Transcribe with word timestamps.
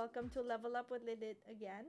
Welcome 0.00 0.30
to 0.30 0.40
Level 0.40 0.78
Up 0.78 0.90
with 0.90 1.02
Lilit 1.04 1.36
again. 1.46 1.84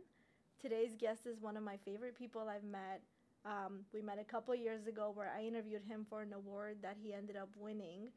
Today's 0.61 0.97
guest 0.99 1.25
is 1.25 1.39
one 1.39 1.55
of 1.55 1.63
my 1.63 1.77
favorite 1.85 2.13
people 2.13 2.49
I've 2.49 2.65
met. 2.65 3.01
Um, 3.45 3.85
we 3.93 4.01
met 4.01 4.19
a 4.19 4.25
couple 4.25 4.53
years 4.53 4.85
ago 4.85 5.13
where 5.15 5.31
I 5.33 5.45
interviewed 5.45 5.83
him 5.87 6.05
for 6.09 6.21
an 6.21 6.33
award 6.33 6.79
that 6.81 6.97
he 7.01 7.13
ended 7.13 7.37
up 7.37 7.47
winning. 7.57 8.09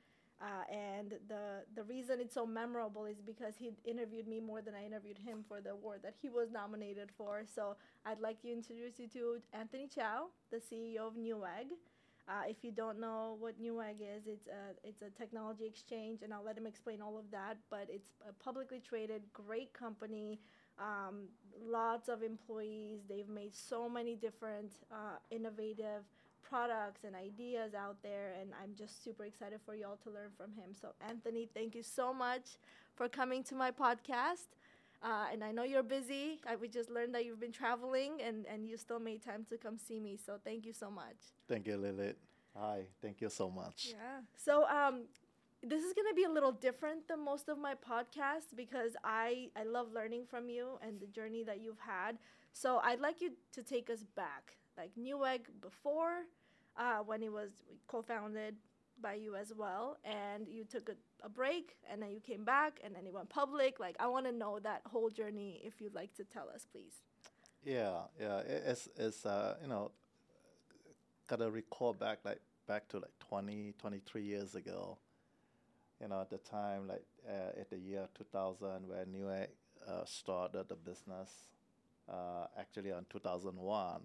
Uh, 0.42 0.64
and 0.68 1.14
the 1.28 1.62
the 1.76 1.84
reason 1.84 2.18
it's 2.18 2.34
so 2.34 2.44
memorable 2.44 3.04
is 3.04 3.18
because 3.24 3.54
he 3.56 3.70
interviewed 3.84 4.26
me 4.26 4.40
more 4.40 4.62
than 4.62 4.74
I 4.74 4.84
interviewed 4.84 5.18
him 5.24 5.44
for 5.46 5.60
the 5.60 5.70
award 5.70 6.00
that 6.02 6.14
he 6.20 6.28
was 6.28 6.50
nominated 6.50 7.10
for. 7.16 7.44
So 7.54 7.76
I'd 8.04 8.18
like 8.18 8.42
to 8.42 8.52
introduce 8.52 8.98
you 8.98 9.06
to 9.10 9.36
Anthony 9.52 9.86
Chow, 9.86 10.26
the 10.50 10.56
CEO 10.56 11.06
of 11.06 11.14
Newegg. 11.14 11.70
Uh, 12.26 12.42
if 12.48 12.56
you 12.62 12.72
don't 12.72 12.98
know 12.98 13.36
what 13.38 13.60
Newegg 13.62 14.00
is, 14.00 14.26
it's 14.26 14.46
a 14.46 14.88
it's 14.88 15.02
a 15.02 15.10
technology 15.10 15.66
exchange, 15.66 16.22
and 16.22 16.32
I'll 16.32 16.44
let 16.44 16.56
him 16.56 16.66
explain 16.66 17.02
all 17.02 17.18
of 17.18 17.30
that. 17.32 17.58
But 17.70 17.86
it's 17.90 18.08
a 18.28 18.32
publicly 18.42 18.80
traded, 18.80 19.22
great 19.32 19.72
company. 19.74 20.40
Um, 20.78 21.28
lots 21.62 22.08
of 22.08 22.22
employees. 22.22 23.00
They've 23.08 23.28
made 23.28 23.54
so 23.54 23.88
many 23.88 24.16
different 24.16 24.72
uh, 24.90 25.18
innovative 25.30 26.02
products 26.42 27.04
and 27.04 27.14
ideas 27.14 27.74
out 27.74 27.96
there, 28.02 28.34
and 28.40 28.50
I'm 28.62 28.74
just 28.74 29.04
super 29.04 29.24
excited 29.24 29.60
for 29.64 29.74
y'all 29.74 29.98
to 30.04 30.10
learn 30.10 30.30
from 30.36 30.52
him. 30.52 30.74
So, 30.80 30.88
Anthony, 31.06 31.48
thank 31.52 31.74
you 31.74 31.82
so 31.82 32.12
much 32.14 32.58
for 32.94 33.08
coming 33.08 33.42
to 33.44 33.54
my 33.54 33.70
podcast. 33.70 34.48
Uh, 35.04 35.26
and 35.30 35.44
I 35.44 35.52
know 35.52 35.64
you're 35.64 35.82
busy. 35.82 36.40
I, 36.48 36.56
we 36.56 36.66
just 36.66 36.90
learned 36.90 37.14
that 37.14 37.26
you've 37.26 37.40
been 37.40 37.52
traveling, 37.52 38.22
and, 38.24 38.46
and 38.46 38.66
you 38.66 38.78
still 38.78 38.98
made 38.98 39.22
time 39.22 39.44
to 39.50 39.58
come 39.58 39.76
see 39.76 40.00
me. 40.00 40.16
So, 40.16 40.38
thank 40.42 40.64
you 40.64 40.72
so 40.72 40.90
much. 40.90 41.16
Thank 41.46 41.66
you, 41.66 41.76
Lilit. 41.76 42.14
Hi, 42.56 42.86
thank 43.02 43.20
you 43.20 43.28
so 43.28 43.50
much. 43.50 43.88
Yeah. 43.90 44.20
So, 44.34 44.64
um, 44.66 45.02
this 45.62 45.82
is 45.82 45.92
going 45.92 46.08
to 46.08 46.14
be 46.14 46.24
a 46.24 46.30
little 46.30 46.52
different 46.52 47.06
than 47.06 47.22
most 47.22 47.50
of 47.50 47.58
my 47.58 47.74
podcasts 47.74 48.56
because 48.56 48.92
I, 49.04 49.50
I 49.56 49.64
love 49.64 49.88
learning 49.92 50.24
from 50.26 50.48
you 50.48 50.78
and 50.80 50.98
the 50.98 51.06
journey 51.06 51.42
that 51.44 51.60
you've 51.60 51.80
had. 51.80 52.16
So, 52.54 52.80
I'd 52.82 53.00
like 53.00 53.20
you 53.20 53.32
to 53.52 53.62
take 53.62 53.90
us 53.90 54.04
back 54.16 54.56
like 54.78 54.92
Newegg 54.98 55.40
before 55.60 56.22
uh, 56.78 56.98
when 57.04 57.22
it 57.22 57.30
was 57.30 57.50
co-founded 57.88 58.56
by 59.04 59.14
you 59.14 59.32
as 59.36 59.52
well 59.62 59.98
and 60.04 60.48
you 60.48 60.64
took 60.64 60.88
a, 60.88 60.96
a, 61.28 61.28
break 61.28 61.76
and 61.90 62.00
then 62.00 62.10
you 62.10 62.20
came 62.20 62.44
back 62.44 62.80
and 62.82 62.94
then 62.94 63.06
it 63.06 63.12
went 63.12 63.28
public. 63.28 63.72
Like 63.78 63.96
i 64.00 64.06
want 64.14 64.24
to 64.26 64.32
know 64.32 64.58
that 64.60 64.80
whole 64.92 65.10
journey 65.10 65.60
if 65.62 65.74
you'd 65.80 65.94
like 65.94 66.12
to 66.20 66.24
tell 66.24 66.48
us 66.54 66.66
please. 66.72 66.94
Yeah 67.64 67.98
yeah 68.18 68.38
it's, 68.72 68.88
it's 68.96 69.26
uh, 69.26 69.56
you 69.62 69.68
know 69.68 69.90
gotta 71.28 71.50
recall 71.50 71.92
back 71.92 72.18
like 72.24 72.40
back 72.66 72.88
to 72.88 72.96
like 72.98 73.16
20 73.28 73.74
23 73.78 74.22
years 74.22 74.54
ago. 74.54 74.98
You 76.00 76.08
know 76.08 76.20
at 76.20 76.30
the 76.30 76.38
time 76.38 76.88
like 76.88 77.04
uh, 77.28 77.60
at 77.60 77.68
the 77.70 77.78
year 77.78 78.08
2000 78.14 78.88
where 78.88 79.04
newegg 79.04 79.48
uh, 79.86 80.04
started 80.04 80.68
the 80.68 80.76
business 80.76 81.30
uh, 82.08 82.46
actually 82.58 82.92
on 82.92 83.04
2001 83.10 84.00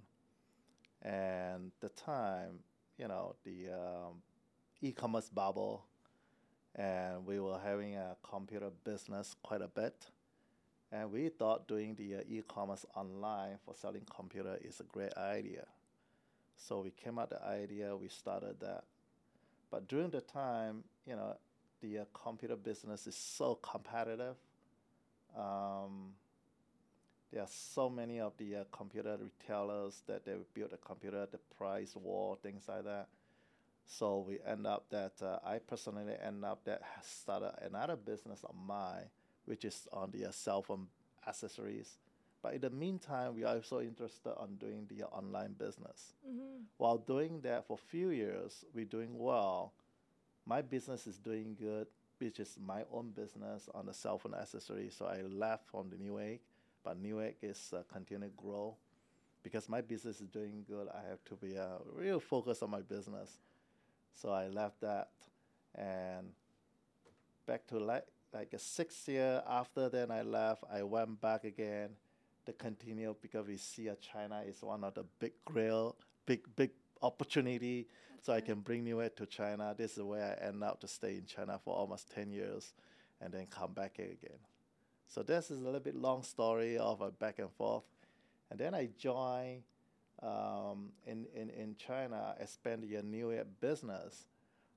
and 1.02 1.72
the 1.80 1.90
time, 1.90 2.60
you 2.98 3.08
know, 3.08 3.36
the 3.46 3.70
um, 3.70 4.22
e-commerce 4.82 5.30
bubble, 5.30 5.86
and 6.76 7.26
we 7.26 7.40
were 7.40 7.60
having 7.64 7.96
a 7.96 8.16
computer 8.24 8.70
business 8.84 9.36
quite 9.44 9.62
a 9.62 9.68
bit. 9.68 10.08
And 10.92 11.12
we 11.12 11.30
thought 11.30 11.68
doing 11.68 11.96
the 11.96 12.16
uh, 12.16 12.22
e-commerce 12.28 12.86
online 12.96 13.58
for 13.64 13.76
selling 13.76 14.02
computer 14.10 14.58
is 14.62 14.80
a 14.80 14.84
great 14.84 15.14
idea. 15.16 15.66
So 16.56 16.82
we 16.82 16.92
came 16.92 17.20
up 17.20 17.30
the 17.30 17.44
idea, 17.44 17.96
we 17.96 18.08
started 18.08 18.60
that. 18.62 18.84
But 19.70 19.88
during 19.88 20.10
the 20.10 20.22
time, 20.22 20.84
you 21.06 21.16
know, 21.16 21.38
the 21.82 22.00
uh, 22.00 22.06
computer 22.14 22.56
business 22.56 23.06
is 23.08 23.16
so 23.16 23.56
competitive. 23.56 24.36
Um, 25.38 26.14
there 27.32 27.44
are 27.44 27.48
so 27.50 27.90
many 27.90 28.20
of 28.20 28.34
the 28.38 28.56
uh, 28.56 28.64
computer 28.72 29.18
retailers 29.22 30.02
that 30.08 30.26
they 30.26 30.34
build 30.54 30.74
a 30.74 30.78
computer 30.78 31.28
the 31.32 31.38
price 31.56 31.96
war, 31.96 32.38
things 32.42 32.64
like 32.68 32.84
that. 32.86 33.08
So 33.92 34.24
we 34.28 34.38
end 34.46 34.68
up 34.68 34.86
that 34.92 35.14
uh, 35.22 35.40
I 35.44 35.58
personally 35.58 36.14
end 36.24 36.46
up 36.46 36.64
that 36.66 36.82
started 37.04 37.54
another 37.62 37.96
business 37.96 38.44
of 38.44 38.56
mine, 38.56 39.10
which 39.46 39.66
is 39.66 39.88
on 39.92 40.12
the 40.12 40.26
uh, 40.26 40.32
cell 40.32 40.62
phone 40.62 40.88
accessories. 41.28 41.98
But 42.42 42.54
in 42.54 42.62
the 42.62 42.70
meantime, 42.70 43.36
we 43.36 43.44
are 43.44 43.56
also 43.56 43.82
interested 43.82 44.32
on 44.38 44.56
doing 44.56 44.88
the 44.88 45.06
online 45.06 45.54
business. 45.54 46.14
Mm-hmm. 46.26 46.64
While 46.78 47.00
doing 47.00 47.42
that 47.42 47.68
for 47.68 47.74
a 47.74 47.90
few 47.92 48.12
years, 48.12 48.64
we're 48.74 48.86
doing 48.86 49.18
well. 49.18 49.74
My 50.46 50.62
business 50.62 51.08
is 51.08 51.18
doing 51.18 51.58
good, 51.60 51.88
which 52.20 52.40
is 52.40 52.58
my 52.66 52.84
own 52.94 53.10
business 53.10 53.68
on 53.74 53.88
the 53.88 53.94
cell 53.94 54.20
phone 54.20 54.36
accessories. 54.36 54.96
So 54.98 55.08
I 55.08 55.22
left 55.24 55.68
from 55.70 55.90
the 55.90 55.98
Newegg 55.98 56.40
but 56.84 57.02
Newegg 57.02 57.36
is 57.42 57.74
uh, 57.76 57.84
continuing 57.92 58.32
to 58.32 58.38
grow. 58.38 58.76
Because 59.42 59.70
my 59.70 59.82
business 59.82 60.20
is 60.20 60.28
doing 60.28 60.66
good, 60.68 60.88
I 60.90 61.10
have 61.10 61.24
to 61.26 61.36
be 61.36 61.58
uh, 61.58 61.78
real 61.94 62.20
focused 62.20 62.62
on 62.62 62.72
my 62.72 62.82
business. 62.82 63.38
So 64.14 64.30
I 64.32 64.48
left 64.48 64.82
that, 64.82 65.10
and 65.76 66.28
back 67.46 67.68
to 67.68 67.80
like 67.80 68.06
like 68.34 68.54
a 68.54 68.60
six 68.60 69.08
year 69.08 69.42
after 69.48 69.90
then 69.90 70.12
I 70.12 70.22
left, 70.22 70.64
I 70.72 70.84
went 70.84 71.20
back 71.20 71.46
again 71.46 71.90
to 72.46 72.54
continue 72.54 73.16
because 73.22 73.48
we 73.48 73.58
see 73.58 73.90
China 74.02 74.44
is 74.46 74.62
one 74.62 74.84
of 74.84 74.94
the 74.94 75.06
big 75.20 75.34
grail, 75.46 75.96
big 76.26 76.42
big 76.56 76.72
opportunity. 77.02 77.88
So 78.22 78.34
I 78.34 78.42
can 78.42 78.60
bring 78.60 78.84
Newegg 78.84 79.16
to 79.16 79.26
China. 79.26 79.74
This 79.78 79.98
is 79.98 80.04
where 80.04 80.38
I 80.38 80.48
end 80.48 80.62
up 80.62 80.82
to 80.82 80.88
stay 80.88 81.16
in 81.16 81.26
China 81.26 81.58
for 81.64 81.74
almost 81.74 82.12
ten 82.14 82.30
years, 82.30 82.74
and 83.22 83.34
then 83.34 83.46
come 83.46 83.74
back 83.74 83.98
again. 84.00 84.40
So 85.08 85.24
this 85.24 85.50
is 85.50 85.62
a 85.62 85.64
little 85.64 85.80
bit 85.80 85.96
long 85.96 86.22
story 86.24 86.78
of 86.78 87.02
a 87.02 87.10
back 87.12 87.40
and 87.40 87.52
forth. 87.52 87.86
And 88.52 88.60
then 88.60 88.76
I 88.76 88.90
joined 88.98 89.64
um, 90.22 90.92
in, 91.06 91.26
in, 91.34 91.50
in 91.50 91.76
China, 91.76 92.36
expand 92.40 92.84
your 92.84 93.04
new 93.04 93.34
business, 93.62 94.26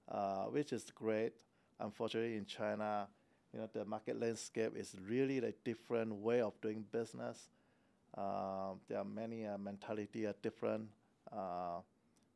uh, 0.09 0.45
which 0.45 0.73
is 0.73 0.85
great. 0.95 1.33
Unfortunately, 1.81 2.37
in 2.37 2.47
China, 2.47 3.09
you 3.53 3.61
know, 3.61 3.69
the 3.73 3.85
market 3.85 4.19
landscape 4.21 4.77
is 4.77 4.95
really 5.07 5.39
a 5.39 5.53
different 5.65 6.15
way 6.15 6.41
of 6.41 6.53
doing 6.61 6.85
business. 6.93 7.51
Um, 8.17 8.81
there 8.89 8.99
are 8.99 9.05
many 9.05 9.47
uh, 9.47 9.59
mentality 9.59 10.27
are 10.27 10.35
different, 10.43 10.89
uh, 11.33 11.81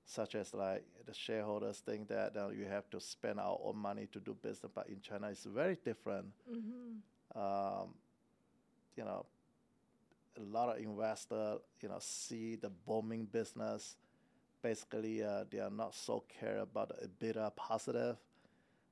such 0.04 0.34
as 0.34 0.54
like 0.54 0.84
the 1.06 1.14
shareholders 1.14 1.78
think 1.78 2.08
that 2.08 2.36
uh, 2.36 2.48
you 2.48 2.64
have 2.64 2.88
to 2.90 3.00
spend 3.00 3.38
our 3.38 3.58
own 3.62 3.76
money 3.76 4.08
to 4.12 4.20
do 4.20 4.34
business, 4.42 4.70
but 4.74 4.88
in 4.88 5.00
China 5.00 5.28
it's 5.28 5.44
very 5.44 5.76
different. 5.84 6.26
Mm-hmm 6.50 6.96
um, 7.36 7.94
you 8.96 9.04
know, 9.04 9.26
a 10.36 10.42
lot 10.42 10.68
of 10.74 10.82
investors, 10.82 11.60
you 11.80 11.88
know, 11.88 11.98
see 12.00 12.56
the 12.56 12.70
booming 12.70 13.24
business. 13.24 13.96
Basically, 14.62 15.22
uh, 15.22 15.44
they 15.50 15.60
are 15.60 15.70
not 15.70 15.94
so 15.94 16.24
care 16.40 16.58
about 16.58 16.88
the 16.88 17.08
EBITDA 17.08 17.54
positive. 17.56 18.16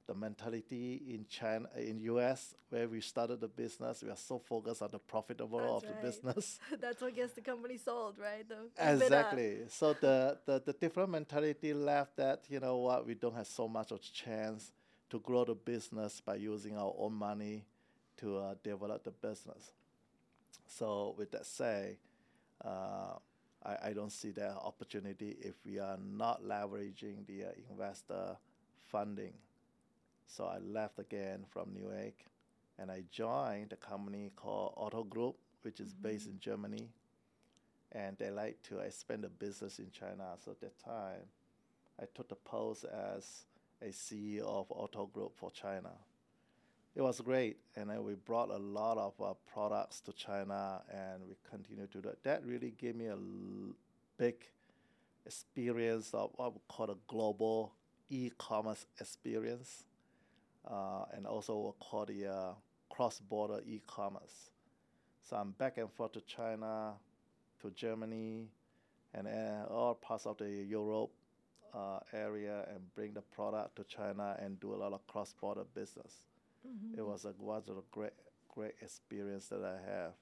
The 0.06 0.14
mentality 0.14 1.00
in 1.08 1.24
China, 1.30 1.66
in 1.78 1.98
US, 2.00 2.54
where 2.68 2.86
we 2.86 3.00
started 3.00 3.40
the 3.40 3.48
business, 3.48 4.02
we 4.02 4.10
are 4.10 4.16
so 4.16 4.38
focused 4.38 4.82
on 4.82 4.90
the 4.92 4.98
profitable 4.98 5.58
That's 5.58 5.72
of 5.72 5.82
right. 5.84 6.02
the 6.02 6.06
business. 6.06 6.58
That's 6.80 7.00
what 7.00 7.16
gets 7.16 7.32
the 7.32 7.40
company 7.40 7.78
sold, 7.78 8.18
right? 8.18 8.46
The 8.46 8.92
exactly. 8.92 9.60
So 9.68 9.94
the, 9.94 10.38
the, 10.44 10.62
the 10.66 10.74
different 10.74 11.08
mentality 11.08 11.72
left 11.72 12.18
that, 12.18 12.44
you 12.50 12.60
know 12.60 12.76
what, 12.76 13.06
we 13.06 13.14
don't 13.14 13.34
have 13.34 13.46
so 13.46 13.66
much 13.66 13.92
of 13.92 14.02
chance 14.02 14.72
to 15.08 15.18
grow 15.20 15.44
the 15.46 15.54
business 15.54 16.20
by 16.20 16.34
using 16.34 16.76
our 16.76 16.94
own 16.98 17.14
money 17.14 17.64
to 18.18 18.38
uh, 18.38 18.54
develop 18.62 19.04
the 19.04 19.10
business. 19.10 19.72
So 20.66 21.14
with 21.16 21.30
that 21.32 21.46
said, 21.46 21.96
uh, 22.64 23.14
I, 23.64 23.88
I 23.88 23.92
don't 23.92 24.12
see 24.12 24.30
that 24.32 24.56
opportunity 24.62 25.36
if 25.40 25.54
we 25.64 25.78
are 25.78 25.98
not 25.98 26.42
leveraging 26.42 27.26
the 27.26 27.44
uh, 27.44 27.48
investor 27.70 28.36
funding. 28.90 29.32
So 30.26 30.44
I 30.46 30.58
left 30.58 30.98
again 30.98 31.44
from 31.50 31.70
Newegg 31.70 32.12
and 32.78 32.90
I 32.90 33.04
joined 33.10 33.72
a 33.72 33.76
company 33.76 34.32
called 34.36 34.74
Otto 34.76 35.04
Group, 35.04 35.36
which 35.62 35.80
is 35.80 35.92
mm-hmm. 35.92 36.02
based 36.02 36.26
in 36.26 36.38
Germany. 36.40 36.88
And 37.92 38.16
they 38.18 38.30
like 38.30 38.60
to 38.64 38.78
expand 38.78 39.22
the 39.22 39.28
business 39.28 39.78
in 39.78 39.90
China. 39.92 40.24
So 40.44 40.50
at 40.50 40.60
that 40.60 40.78
time, 40.82 41.22
I 42.00 42.06
took 42.12 42.28
the 42.28 42.34
post 42.34 42.84
as 42.84 43.44
a 43.80 43.90
CEO 43.90 44.42
of 44.42 44.72
Otto 44.72 45.06
Group 45.06 45.36
for 45.36 45.50
China 45.52 45.90
it 46.96 47.02
was 47.02 47.20
great, 47.20 47.56
and 47.74 47.90
then 47.90 48.04
we 48.04 48.14
brought 48.14 48.50
a 48.50 48.56
lot 48.56 48.98
of 48.98 49.14
uh, 49.20 49.34
products 49.52 50.00
to 50.02 50.12
China, 50.12 50.80
and 50.92 51.22
we 51.28 51.34
continue 51.50 51.86
to 51.86 51.92
do 51.92 52.08
that. 52.08 52.22
That 52.22 52.46
really 52.46 52.72
gave 52.78 52.94
me 52.94 53.06
a 53.06 53.12
l- 53.12 53.74
big 54.16 54.36
experience 55.26 56.14
of 56.14 56.30
what 56.36 56.54
we 56.54 56.60
call 56.68 56.90
a 56.90 56.96
global 57.08 57.72
e-commerce 58.10 58.86
experience, 59.00 59.84
uh, 60.70 61.04
and 61.12 61.26
also 61.26 61.56
what 61.56 61.74
we 61.80 61.86
call 61.90 62.04
the 62.04 62.26
uh, 62.26 62.52
cross-border 62.90 63.60
e-commerce. 63.66 64.50
So 65.28 65.36
I'm 65.36 65.50
back 65.52 65.78
and 65.78 65.90
forth 65.90 66.12
to 66.12 66.20
China, 66.20 66.92
to 67.60 67.70
Germany, 67.70 68.50
and 69.14 69.26
uh, 69.26 69.66
all 69.68 69.94
parts 69.94 70.26
of 70.26 70.36
the 70.38 70.48
Europe 70.48 71.10
uh, 71.74 71.98
area, 72.12 72.66
and 72.68 72.94
bring 72.94 73.14
the 73.14 73.22
product 73.22 73.74
to 73.76 73.84
China 73.84 74.36
and 74.40 74.60
do 74.60 74.74
a 74.74 74.76
lot 74.76 74.92
of 74.92 75.04
cross-border 75.08 75.64
business. 75.74 76.12
Mm-hmm. 76.66 76.98
It 76.98 77.06
was 77.06 77.24
a 77.24 77.34
was 77.38 77.68
a 77.68 77.74
great 77.90 78.12
great 78.48 78.74
experience 78.80 79.46
that 79.48 79.62
I 79.64 79.78
have. 79.90 80.12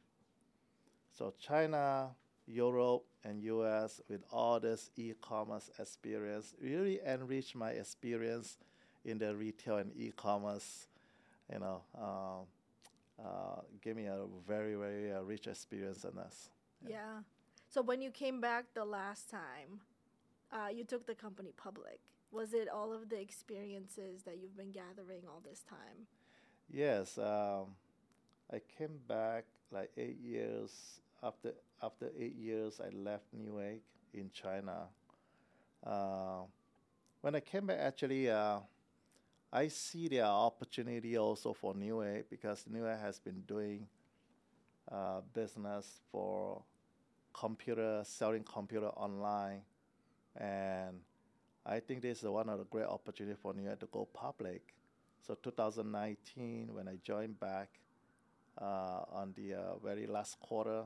So 1.12 1.34
China, 1.38 2.10
Europe, 2.46 3.04
and 3.24 3.42
U.S. 3.42 4.00
with 4.08 4.22
all 4.32 4.58
this 4.58 4.90
e-commerce 4.96 5.70
experience 5.78 6.54
really 6.60 7.00
enriched 7.06 7.54
my 7.54 7.70
experience 7.70 8.56
in 9.04 9.18
the 9.18 9.34
retail 9.34 9.76
and 9.76 9.92
e-commerce. 9.96 10.88
You 11.52 11.58
know, 11.60 11.82
um, 11.98 12.46
uh, 13.24 13.60
gave 13.82 13.96
me 13.96 14.06
a 14.06 14.24
very 14.46 14.74
very 14.74 15.12
uh, 15.12 15.22
rich 15.22 15.46
experience 15.46 16.04
in 16.04 16.16
this. 16.16 16.50
Yeah. 16.82 16.90
yeah. 16.90 17.20
So 17.68 17.82
when 17.82 18.02
you 18.02 18.10
came 18.10 18.40
back 18.40 18.64
the 18.74 18.84
last 18.84 19.30
time, 19.30 19.80
uh, 20.52 20.68
you 20.68 20.84
took 20.84 21.06
the 21.06 21.14
company 21.14 21.52
public. 21.56 22.00
Was 22.30 22.54
it 22.54 22.68
all 22.68 22.92
of 22.92 23.08
the 23.08 23.20
experiences 23.20 24.22
that 24.24 24.38
you've 24.40 24.56
been 24.56 24.72
gathering 24.72 25.22
all 25.28 25.42
this 25.44 25.62
time? 25.68 26.06
Yes. 26.70 27.18
Um, 27.18 27.76
I 28.52 28.60
came 28.78 28.98
back 29.08 29.44
like 29.70 29.90
eight 29.96 30.18
years 30.20 31.00
after 31.22 31.52
after 31.82 32.10
eight 32.18 32.36
years. 32.36 32.80
I 32.80 32.90
left 32.90 33.24
Newegg 33.34 33.80
in 34.12 34.30
China. 34.32 34.88
Uh, 35.84 36.42
when 37.20 37.34
I 37.34 37.40
came 37.40 37.66
back, 37.66 37.78
actually, 37.80 38.30
uh, 38.30 38.60
I 39.52 39.68
see 39.68 40.08
the 40.08 40.22
opportunity 40.22 41.16
also 41.16 41.52
for 41.52 41.74
Newegg 41.74 42.24
because 42.30 42.64
Newegg 42.70 43.00
has 43.00 43.18
been 43.18 43.42
doing 43.46 43.86
uh, 44.90 45.20
business 45.32 46.00
for 46.10 46.62
computer 47.32 48.02
selling 48.04 48.44
computer 48.44 48.88
online, 48.88 49.62
and 50.36 51.00
I 51.64 51.80
think 51.80 52.02
this 52.02 52.18
is 52.18 52.24
one 52.24 52.48
of 52.48 52.58
the 52.58 52.64
great 52.64 52.86
opportunities 52.86 53.38
for 53.40 53.54
Newegg 53.54 53.80
to 53.80 53.86
go 53.86 54.06
public. 54.12 54.74
So 55.24 55.36
2019, 55.40 56.70
when 56.72 56.88
I 56.88 56.98
joined 57.04 57.38
back 57.38 57.69
uh, 58.60 59.02
on 59.12 59.32
the 59.36 59.54
uh, 59.54 59.76
very 59.82 60.08
last 60.08 60.40
quarter, 60.40 60.82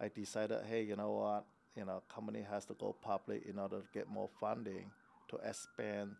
I 0.00 0.08
decided, 0.08 0.58
hey, 0.68 0.82
you 0.82 0.96
know 0.96 1.12
what, 1.12 1.46
you 1.76 1.84
know, 1.84 2.02
company 2.12 2.44
has 2.50 2.64
to 2.66 2.74
go 2.74 2.96
public 3.00 3.46
in 3.46 3.60
order 3.60 3.78
to 3.78 3.86
get 3.94 4.08
more 4.08 4.28
funding 4.40 4.90
to 5.28 5.36
expand 5.48 6.16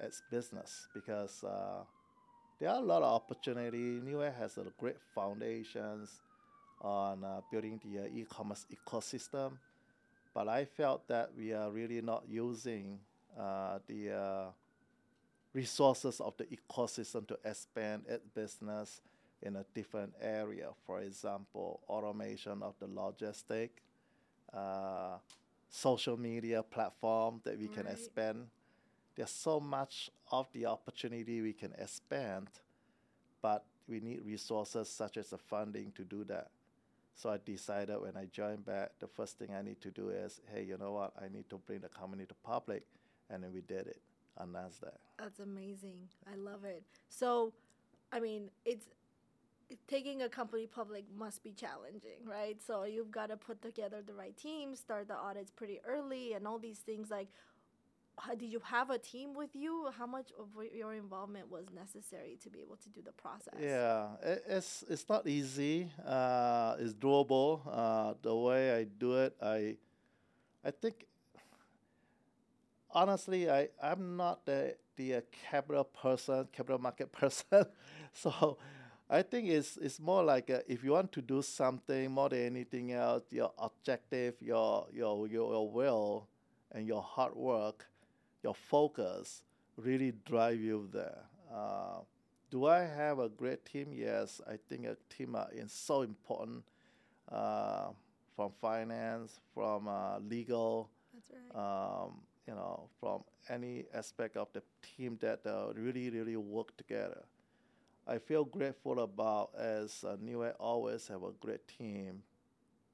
its 0.00 0.22
business 0.30 0.88
because 0.94 1.44
uh, 1.44 1.84
there 2.58 2.70
are 2.70 2.80
a 2.80 2.84
lot 2.84 3.02
of 3.02 3.12
opportunity. 3.12 4.00
Newegg 4.00 4.34
has 4.38 4.56
a 4.56 4.64
great 4.78 4.96
foundations 5.14 6.22
on 6.80 7.22
uh, 7.22 7.42
building 7.52 7.78
the 7.84 8.04
uh, 8.04 8.06
e-commerce 8.06 8.64
ecosystem, 8.72 9.58
but 10.32 10.48
I 10.48 10.64
felt 10.64 11.06
that 11.08 11.32
we 11.36 11.52
are 11.52 11.70
really 11.70 12.00
not 12.00 12.24
using 12.26 12.98
uh, 13.38 13.78
the 13.86 14.52
resources 15.58 16.20
of 16.20 16.36
the 16.36 16.46
ecosystem 16.56 17.26
to 17.26 17.36
expand 17.44 18.04
its 18.08 18.24
business 18.34 19.00
in 19.42 19.56
a 19.56 19.64
different 19.74 20.12
area. 20.20 20.68
For 20.86 21.00
example, 21.00 21.80
automation 21.88 22.62
of 22.62 22.74
the 22.78 22.86
logistic, 22.86 23.70
uh, 24.54 25.18
social 25.68 26.16
media 26.16 26.62
platform 26.62 27.40
that 27.44 27.58
we 27.58 27.66
right. 27.66 27.76
can 27.76 27.86
expand 27.86 28.46
there's 29.16 29.30
so 29.30 29.58
much 29.58 30.10
of 30.30 30.46
the 30.52 30.66
opportunity 30.66 31.40
we 31.40 31.52
can 31.52 31.72
expand, 31.76 32.46
but 33.42 33.64
we 33.88 33.98
need 33.98 34.20
resources 34.24 34.88
such 34.88 35.16
as 35.16 35.30
the 35.30 35.38
funding 35.38 35.90
to 35.96 36.04
do 36.04 36.22
that. 36.22 36.50
So 37.16 37.30
I 37.30 37.38
decided 37.44 38.00
when 38.00 38.16
I 38.16 38.26
joined 38.26 38.64
back, 38.64 38.92
the 39.00 39.08
first 39.08 39.36
thing 39.36 39.48
I 39.58 39.62
need 39.62 39.80
to 39.80 39.90
do 39.90 40.10
is, 40.10 40.40
hey, 40.54 40.62
you 40.62 40.78
know 40.78 40.92
what? 40.92 41.14
I 41.20 41.26
need 41.36 41.50
to 41.50 41.58
bring 41.58 41.80
the 41.80 41.88
company 41.88 42.26
to 42.26 42.34
public, 42.44 42.84
and 43.28 43.42
then 43.42 43.52
we 43.52 43.60
did 43.60 43.88
it 43.88 44.00
on 44.38 44.48
Nasdaq. 44.52 44.96
That's 45.18 45.40
amazing. 45.40 46.08
I 46.30 46.36
love 46.36 46.64
it. 46.64 46.82
So, 47.08 47.52
I 48.12 48.20
mean, 48.20 48.50
it's 48.64 48.86
taking 49.86 50.22
a 50.22 50.28
company 50.28 50.66
public 50.66 51.04
must 51.16 51.42
be 51.42 51.52
challenging, 51.52 52.24
right? 52.24 52.56
So 52.64 52.84
you've 52.84 53.10
got 53.10 53.28
to 53.28 53.36
put 53.36 53.60
together 53.60 54.02
the 54.06 54.14
right 54.14 54.36
team, 54.36 54.74
start 54.74 55.08
the 55.08 55.16
audits 55.16 55.50
pretty 55.50 55.80
early, 55.86 56.32
and 56.32 56.46
all 56.46 56.58
these 56.58 56.78
things. 56.78 57.10
Like, 57.10 57.28
how, 58.18 58.34
did 58.34 58.50
you 58.50 58.60
have 58.64 58.90
a 58.90 58.98
team 58.98 59.34
with 59.34 59.54
you? 59.54 59.88
How 59.96 60.06
much 60.06 60.30
of 60.38 60.48
your 60.74 60.94
involvement 60.94 61.50
was 61.50 61.66
necessary 61.74 62.38
to 62.42 62.50
be 62.50 62.60
able 62.60 62.76
to 62.76 62.88
do 62.88 63.00
the 63.02 63.12
process? 63.12 63.54
Yeah, 63.60 64.08
it, 64.22 64.44
it's 64.48 64.84
it's 64.88 65.08
not 65.08 65.26
easy. 65.26 65.90
Uh, 66.04 66.76
it's 66.78 66.94
doable. 66.94 67.60
Uh, 67.70 68.14
the 68.22 68.34
way 68.34 68.74
I 68.74 68.84
do 68.84 69.16
it, 69.18 69.36
I 69.40 69.76
I 70.64 70.70
think 70.70 71.06
honestly, 72.92 73.50
I 73.50 73.68
I'm 73.82 74.16
not 74.16 74.44
the 74.46 74.76
the 74.96 75.16
uh, 75.16 75.20
capital 75.50 75.84
person, 75.84 76.48
capital 76.52 76.78
market 76.78 77.12
person, 77.20 77.66
so. 78.12 78.58
I 79.10 79.22
think 79.22 79.48
it's 79.48 79.78
it's 79.78 79.98
more 80.00 80.22
like 80.22 80.50
uh, 80.50 80.58
if 80.68 80.84
you 80.84 80.92
want 80.92 81.12
to 81.12 81.22
do 81.22 81.40
something 81.40 82.10
more 82.10 82.28
than 82.28 82.40
anything 82.44 82.92
else, 82.92 83.22
your 83.30 83.52
objective, 83.58 84.34
your 84.38 84.86
your 84.92 85.26
your, 85.26 85.52
your 85.52 85.70
will, 85.70 86.28
and 86.72 86.86
your 86.86 87.00
hard 87.02 87.34
work 87.34 87.86
your 88.42 88.54
focus 88.54 89.42
really 89.76 90.12
drive 90.24 90.60
you 90.60 90.88
there. 90.92 91.22
Uh, 91.52 92.00
do 92.50 92.66
I 92.66 92.80
have 92.80 93.18
a 93.18 93.28
great 93.28 93.64
team? 93.64 93.88
Yes, 93.92 94.40
I 94.46 94.56
think 94.68 94.86
a 94.86 94.96
team 95.14 95.36
is 95.52 95.72
so 95.72 96.02
important 96.02 96.64
uh, 97.30 97.88
from 98.36 98.52
finance, 98.60 99.40
from 99.54 99.88
uh, 99.88 100.18
legal, 100.20 100.90
right. 101.54 102.02
um, 102.04 102.20
you 102.48 102.54
know, 102.54 102.88
from 102.98 103.22
any 103.50 103.84
aspect 103.92 104.36
of 104.38 104.48
the 104.54 104.62
team 104.82 105.18
that 105.20 105.40
uh, 105.46 105.66
really, 105.74 106.08
really 106.08 106.36
work 106.36 106.74
together. 106.78 107.22
I 108.06 108.16
feel 108.16 108.44
grateful 108.44 109.00
about 109.00 109.50
as 109.58 110.02
uh, 110.02 110.16
Newegg 110.16 110.54
always 110.58 111.06
have 111.08 111.22
a 111.24 111.32
great 111.40 111.68
team. 111.68 112.22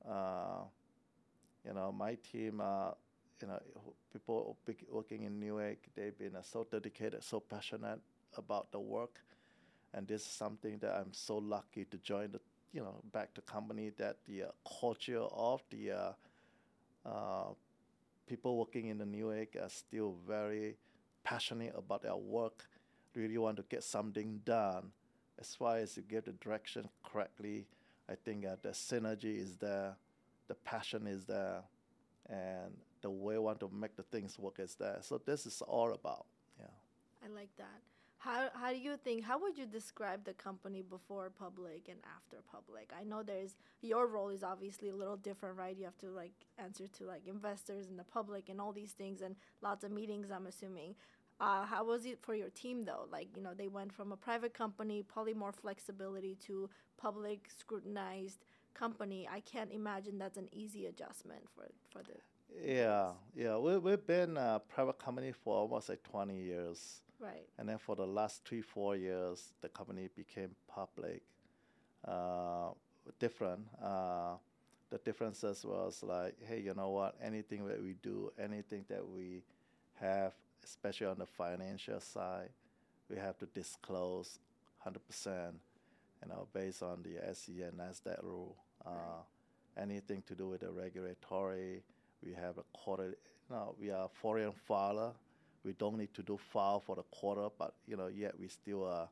Uh, 0.06 0.65
you 1.65 1.73
know, 1.73 1.93
my 1.93 2.17
team 2.17 2.61
uh, 2.61 2.91
you 3.41 3.47
know, 3.49 3.61
people 4.12 4.56
working 4.91 5.23
in 5.23 5.41
Newegg, 5.41 5.77
they've 5.95 6.19
been 6.19 6.35
uh, 6.35 6.43
so 6.43 6.67
dedicated, 6.69 7.23
so 7.23 7.39
passionate 7.39 8.01
about 8.37 8.73
the 8.73 8.81
work, 8.81 9.21
and 9.93 10.09
this 10.09 10.23
is 10.23 10.29
something 10.29 10.79
that 10.79 10.95
I'm 10.95 11.12
so 11.12 11.39
lucky 11.39 11.85
to 11.85 11.99
join 11.99 12.33
the, 12.33 12.41
you 12.73 12.81
know, 12.81 13.03
back 13.12 13.35
to 13.35 13.41
company 13.43 13.93
that 13.99 14.17
the 14.27 14.45
uh, 14.45 14.47
culture 14.81 15.21
of 15.21 15.62
the 15.71 15.93
uh, 15.93 16.12
uh, 17.06 17.53
people 18.26 18.56
working 18.56 18.89
in 18.89 18.98
the 18.98 19.06
New 19.06 19.27
Newegg 19.27 19.56
are 19.63 19.69
still 19.69 20.17
very 20.27 20.77
passionate 21.22 21.75
about 21.77 22.03
their 22.03 22.17
work, 22.17 22.65
really 23.15 23.39
want 23.39 23.56
to 23.56 23.65
get 23.69 23.82
something 23.82 24.41
done. 24.44 24.91
As 25.39 25.55
far 25.55 25.77
as 25.77 25.96
you 25.96 26.03
get 26.03 26.25
the 26.25 26.32
direction 26.32 26.89
correctly, 27.03 27.67
I 28.08 28.15
think 28.15 28.46
uh, 28.46 28.56
the 28.63 28.70
synergy 28.70 29.39
is 29.39 29.56
there, 29.56 29.96
the 30.48 30.55
passion 30.55 31.06
is 31.06 31.25
there, 31.25 31.63
and 32.29 32.72
the 33.03 33.10
way 33.10 33.34
I 33.34 33.39
want 33.39 33.60
to 33.60 33.70
make 33.72 33.96
the 33.96 34.03
things 34.05 34.39
work 34.39 34.58
is 34.58 34.75
there. 34.75 34.98
So 35.01 35.20
this 35.25 35.46
is 35.46 35.63
all 35.63 35.93
about. 35.93 36.27
Yeah. 36.58 36.67
I 37.25 37.29
like 37.34 37.51
that. 37.56 37.81
How 38.24 38.48
how 38.54 38.70
do 38.70 38.78
you 38.78 38.96
think? 38.96 39.22
How 39.22 39.38
would 39.38 39.58
you 39.58 39.66
describe 39.66 40.24
the 40.24 40.32
company 40.32 40.81
before 40.81 41.28
public 41.28 41.88
and 41.90 41.98
after 42.16 42.38
public? 42.50 42.90
I 42.98 43.04
know 43.04 43.22
there's 43.22 43.54
your 43.82 44.06
role 44.06 44.31
is 44.31 44.43
obviously 44.43 44.88
a 44.88 44.96
little 44.96 45.16
different, 45.16 45.58
right? 45.58 45.76
You 45.76 45.84
have 45.84 45.98
to 45.98 46.08
like 46.08 46.32
answer 46.56 46.86
to 46.86 47.04
like 47.04 47.26
investors 47.26 47.88
and 47.88 47.98
the 47.98 48.04
public 48.04 48.48
and 48.48 48.62
all 48.62 48.72
these 48.72 48.93
things 48.93 49.20
and 49.20 49.36
lots 49.60 49.84
of 49.84 49.90
meetings. 49.90 50.31
I'm 50.31 50.46
assuming. 50.46 50.94
Uh, 51.38 51.66
how 51.66 51.84
was 51.84 52.06
it 52.06 52.19
for 52.22 52.34
your 52.34 52.48
team 52.48 52.86
though? 52.86 53.06
Like 53.12 53.28
you 53.36 53.43
know 53.43 53.52
they 53.52 53.69
went 53.69 53.93
from 53.93 54.10
a 54.10 54.16
private 54.16 54.54
company, 54.54 55.02
probably 55.02 55.34
more 55.34 55.52
flexibility 55.52 56.34
to 56.46 56.70
public 56.96 57.50
scrutinized 57.54 58.46
company. 58.72 59.28
I 59.31 59.40
can't 59.40 59.70
imagine 59.70 60.16
that's 60.16 60.38
an 60.38 60.48
easy 60.50 60.86
adjustment 60.86 61.43
for 61.54 61.66
for 61.90 62.02
the 62.02 62.14
yeah, 62.64 63.10
yeah. 63.34 63.58
We, 63.58 63.76
we've 63.78 64.06
been 64.06 64.38
a 64.38 64.62
private 64.66 64.98
company 64.98 65.32
for 65.32 65.54
almost 65.56 65.90
like 65.90 66.02
20 66.04 66.38
years. 66.40 67.02
Right. 67.21 67.47
And 67.59 67.69
then 67.69 67.79
for 67.79 67.97
the 67.97 68.06
last 68.06 68.44
three, 68.44 68.63
four 68.63 68.97
years, 68.97 69.53
the 69.61 69.69
company 69.69 70.09
became 70.15 70.51
public. 70.69 71.23
Uh, 72.06 72.71
different. 73.19 73.61
Uh, 73.83 74.35
the 74.91 74.99
differences 74.99 75.65
was 75.65 76.03
like, 76.03 76.37
hey, 76.47 76.61
you 76.61 76.75
know 76.75 76.91
what? 76.91 77.17
Anything 77.23 77.67
that 77.67 77.83
we 77.83 77.94
do, 78.03 78.31
anything 78.39 78.85
that 78.89 79.06
we 79.06 79.43
have, 79.94 80.33
especially 80.63 81.06
on 81.06 81.19
the 81.19 81.27
financial 81.27 82.01
side, 82.01 82.51
we 83.11 83.17
have 83.17 83.39
to 83.39 83.47
disclose 83.47 84.39
100%, 84.87 85.53
you 86.23 86.29
know, 86.29 86.47
based 86.53 86.83
on 86.83 87.03
the 87.03 87.35
SEC 87.35 87.55
and 87.56 87.79
NASDAQ 87.79 88.23
rule. 88.23 88.56
Uh, 88.87 88.91
right. 88.91 89.83
Anything 89.83 90.23
to 90.27 90.35
do 90.35 90.49
with 90.49 90.61
the 90.61 90.71
regulatory, 90.71 91.83
we 92.25 92.33
have 92.33 92.59
a 92.59 92.65
quarter. 92.73 93.17
Now 93.51 93.75
we 93.81 93.91
are 93.91 94.09
foreign 94.09 94.53
filer. 94.53 95.13
We 95.65 95.73
don't 95.73 95.97
need 95.97 96.13
to 96.15 96.23
do 96.23 96.37
file 96.37 96.81
for 96.81 96.97
the 96.97 97.03
quarter, 97.05 97.49
but 97.59 97.75
you 97.87 97.97
know 97.97 98.09
yet 98.09 98.39
we 98.39 98.49
still 98.49 98.87
uh, 98.87 99.06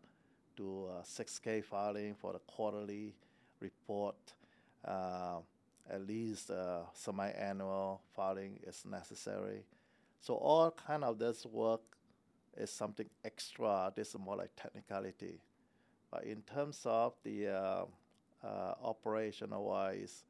do 0.56 0.86
uh, 0.86 1.02
6K 1.02 1.64
filing 1.64 2.14
for 2.14 2.32
the 2.32 2.40
quarterly 2.40 3.14
report. 3.60 4.16
Uh, 4.84 5.38
at 5.90 6.06
least 6.06 6.50
uh, 6.50 6.82
semi-annual 6.92 8.00
filing 8.14 8.58
is 8.66 8.84
necessary. 8.88 9.64
So 10.20 10.34
all 10.34 10.70
kind 10.70 11.04
of 11.04 11.18
this 11.18 11.44
work 11.44 11.80
is 12.56 12.70
something 12.70 13.08
extra. 13.24 13.92
This 13.94 14.10
is 14.10 14.18
more 14.18 14.36
like 14.36 14.50
technicality. 14.56 15.40
But 16.10 16.24
in 16.24 16.42
terms 16.42 16.82
of 16.84 17.14
the 17.24 17.48
uh, 17.48 17.84
uh, 18.44 18.74
operational 18.82 19.64
wise, 19.64 20.24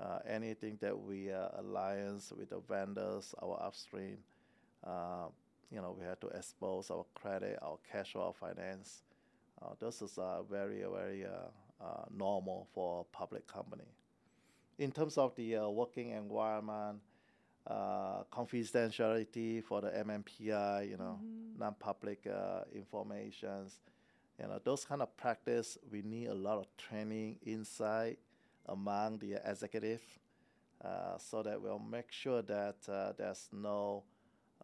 uh, 0.00 0.18
anything 0.28 0.76
that 0.80 0.98
we 0.98 1.32
uh, 1.32 1.48
alliance 1.58 2.32
with 2.36 2.50
the 2.50 2.60
vendors, 2.60 3.34
our 3.42 3.60
upstream, 3.62 4.18
uh, 4.86 5.26
you 5.70 5.80
know, 5.80 5.94
we 5.98 6.04
have 6.04 6.20
to 6.20 6.28
expose 6.28 6.90
our 6.90 7.04
credit, 7.14 7.58
our 7.62 7.78
cash 7.90 8.12
flow 8.12 8.26
our 8.26 8.32
finance. 8.32 9.02
Uh, 9.62 9.74
this 9.80 10.02
is 10.02 10.18
uh, 10.18 10.42
very, 10.42 10.82
very 10.82 11.24
uh, 11.24 11.84
uh, 11.84 12.04
normal 12.16 12.66
for 12.74 13.00
a 13.02 13.16
public 13.16 13.46
company. 13.46 13.84
In 14.78 14.90
terms 14.92 15.16
of 15.18 15.34
the 15.36 15.56
uh, 15.56 15.68
working 15.68 16.10
environment, 16.10 17.00
uh, 17.66 18.24
confidentiality 18.32 19.62
for 19.64 19.80
the 19.80 19.90
MNPI, 19.90 20.88
you 20.90 20.96
know, 20.96 21.18
Mhm. 21.22 21.58
non-public 21.58 22.26
uh, 22.26 22.64
informations, 22.74 23.78
you 24.38 24.46
know, 24.46 24.58
those 24.64 24.84
kind 24.84 25.00
of 25.00 25.16
practice, 25.16 25.78
we 25.90 26.02
need 26.02 26.26
a 26.26 26.34
lot 26.34 26.58
of 26.58 26.66
training 26.76 27.38
inside 27.42 28.16
among 28.66 29.18
the 29.18 29.34
executive, 29.48 30.02
uh, 30.82 31.16
so 31.18 31.42
that 31.42 31.60
we'll 31.60 31.78
make 31.78 32.10
sure 32.10 32.42
that 32.42 32.76
uh, 32.88 33.12
there's 33.12 33.48
no 33.52 34.02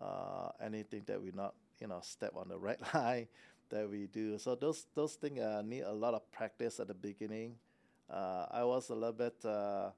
uh, 0.01 0.51
anything 0.65 1.03
that 1.07 1.23
we 1.23 1.31
not, 1.33 1.55
you 1.81 1.87
know, 1.87 2.01
step 2.03 2.33
on 2.37 2.49
the 2.49 2.59
red 2.59 2.79
line 2.95 3.29
that 3.71 3.89
we 3.89 4.07
do. 4.07 4.39
So 4.39 4.55
those 4.55 4.87
those 4.95 5.15
things 5.15 5.41
uh, 5.41 5.63
need 5.65 5.83
a 5.83 5.93
lot 5.93 6.15
of 6.15 6.31
practice 6.33 6.81
at 6.81 6.89
the 6.89 6.95
beginning. 6.95 7.57
Uh, 8.09 8.47
I 8.51 8.65
was 8.65 8.91
a 8.91 8.95
little 8.95 9.13
bit 9.13 9.45
uh, 9.45 9.91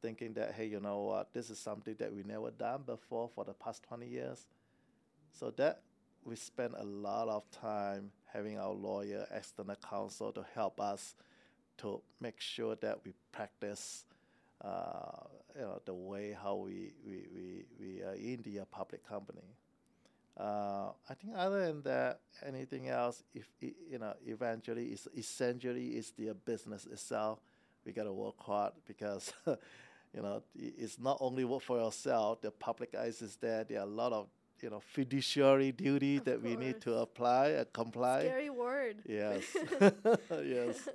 thinking 0.00 0.34
that, 0.34 0.54
hey, 0.54 0.66
you 0.66 0.80
know 0.80 1.00
what, 1.02 1.32
this 1.32 1.48
is 1.48 1.58
something 1.58 1.94
that 2.00 2.12
we 2.12 2.24
never 2.24 2.50
done 2.50 2.82
before 2.84 3.30
for 3.32 3.44
the 3.44 3.52
past 3.52 3.84
20 3.84 4.06
years. 4.06 4.46
So 5.32 5.50
that 5.52 5.80
we 6.24 6.36
spend 6.36 6.74
a 6.76 6.84
lot 6.84 7.28
of 7.28 7.48
time 7.52 8.10
having 8.32 8.58
our 8.58 8.72
lawyer, 8.72 9.26
external 9.32 9.76
counsel 9.76 10.32
to 10.32 10.44
help 10.54 10.80
us 10.80 11.14
to 11.78 12.00
make 12.20 12.40
sure 12.40 12.76
that 12.76 12.98
we 13.04 13.12
practice, 13.30 14.04
you 14.64 15.62
know, 15.62 15.80
the 15.84 15.94
way 15.94 16.36
how 16.40 16.56
we 16.56 16.92
we 17.06 17.26
we, 17.34 17.64
we 17.80 18.02
are 18.02 18.14
in 18.14 18.42
the 18.42 18.60
uh, 18.60 18.64
public 18.70 19.06
company. 19.06 19.42
Uh, 20.38 20.92
I 21.10 21.14
think 21.14 21.34
other 21.36 21.66
than 21.66 21.82
that, 21.82 22.20
anything 22.46 22.88
else, 22.88 23.22
if 23.34 23.48
you 23.60 23.98
know, 23.98 24.14
eventually, 24.26 24.86
it's 24.86 25.06
essentially 25.16 25.88
it's 25.88 26.12
the 26.12 26.34
business 26.34 26.86
itself. 26.86 27.40
We 27.84 27.92
gotta 27.92 28.12
work 28.12 28.40
hard 28.40 28.72
because, 28.86 29.32
you 29.46 30.22
know, 30.22 30.42
it's 30.54 30.98
not 30.98 31.18
only 31.20 31.44
work 31.44 31.62
for 31.62 31.78
yourself. 31.78 32.40
The 32.40 32.50
public 32.50 32.94
eyes 32.94 33.20
is 33.20 33.36
there. 33.36 33.64
There 33.64 33.80
are 33.80 33.82
a 33.82 33.86
lot 33.86 34.12
of 34.12 34.28
you 34.62 34.70
know 34.70 34.80
fiduciary 34.80 35.72
duty 35.72 36.16
Of 36.16 36.24
that 36.24 36.42
we 36.42 36.56
need 36.56 36.80
to 36.82 36.94
apply 36.94 37.48
and 37.48 37.72
comply. 37.72 38.24
Scary 38.24 38.50
word. 38.50 38.96
Yes, 39.06 39.42
yes, 40.30 40.88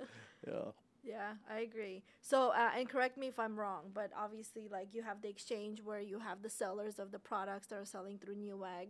yeah. 0.46 0.72
Yeah, 1.02 1.34
I 1.50 1.60
agree. 1.60 2.02
So, 2.20 2.50
uh, 2.50 2.70
and 2.76 2.88
correct 2.88 3.16
me 3.16 3.28
if 3.28 3.38
I'm 3.38 3.58
wrong, 3.58 3.90
but 3.94 4.10
obviously, 4.16 4.68
like 4.70 4.94
you 4.94 5.02
have 5.02 5.22
the 5.22 5.28
exchange 5.28 5.80
where 5.82 6.00
you 6.00 6.18
have 6.18 6.42
the 6.42 6.50
sellers 6.50 6.98
of 6.98 7.12
the 7.12 7.18
products 7.18 7.68
that 7.68 7.76
are 7.76 7.84
selling 7.84 8.18
through 8.18 8.36
Newegg, 8.36 8.88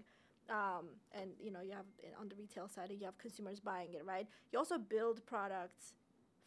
um, 0.51 0.89
and 1.13 1.31
you 1.41 1.51
know 1.51 1.61
you 1.61 1.73
have 1.73 1.85
on 2.21 2.29
the 2.29 2.35
retail 2.35 2.69
side, 2.69 2.91
you 2.91 3.05
have 3.05 3.19
consumers 3.19 3.61
buying 3.61 3.95
it, 3.95 4.05
right? 4.05 4.27
You 4.53 4.59
also 4.59 4.79
build 4.79 5.25
products 5.27 5.93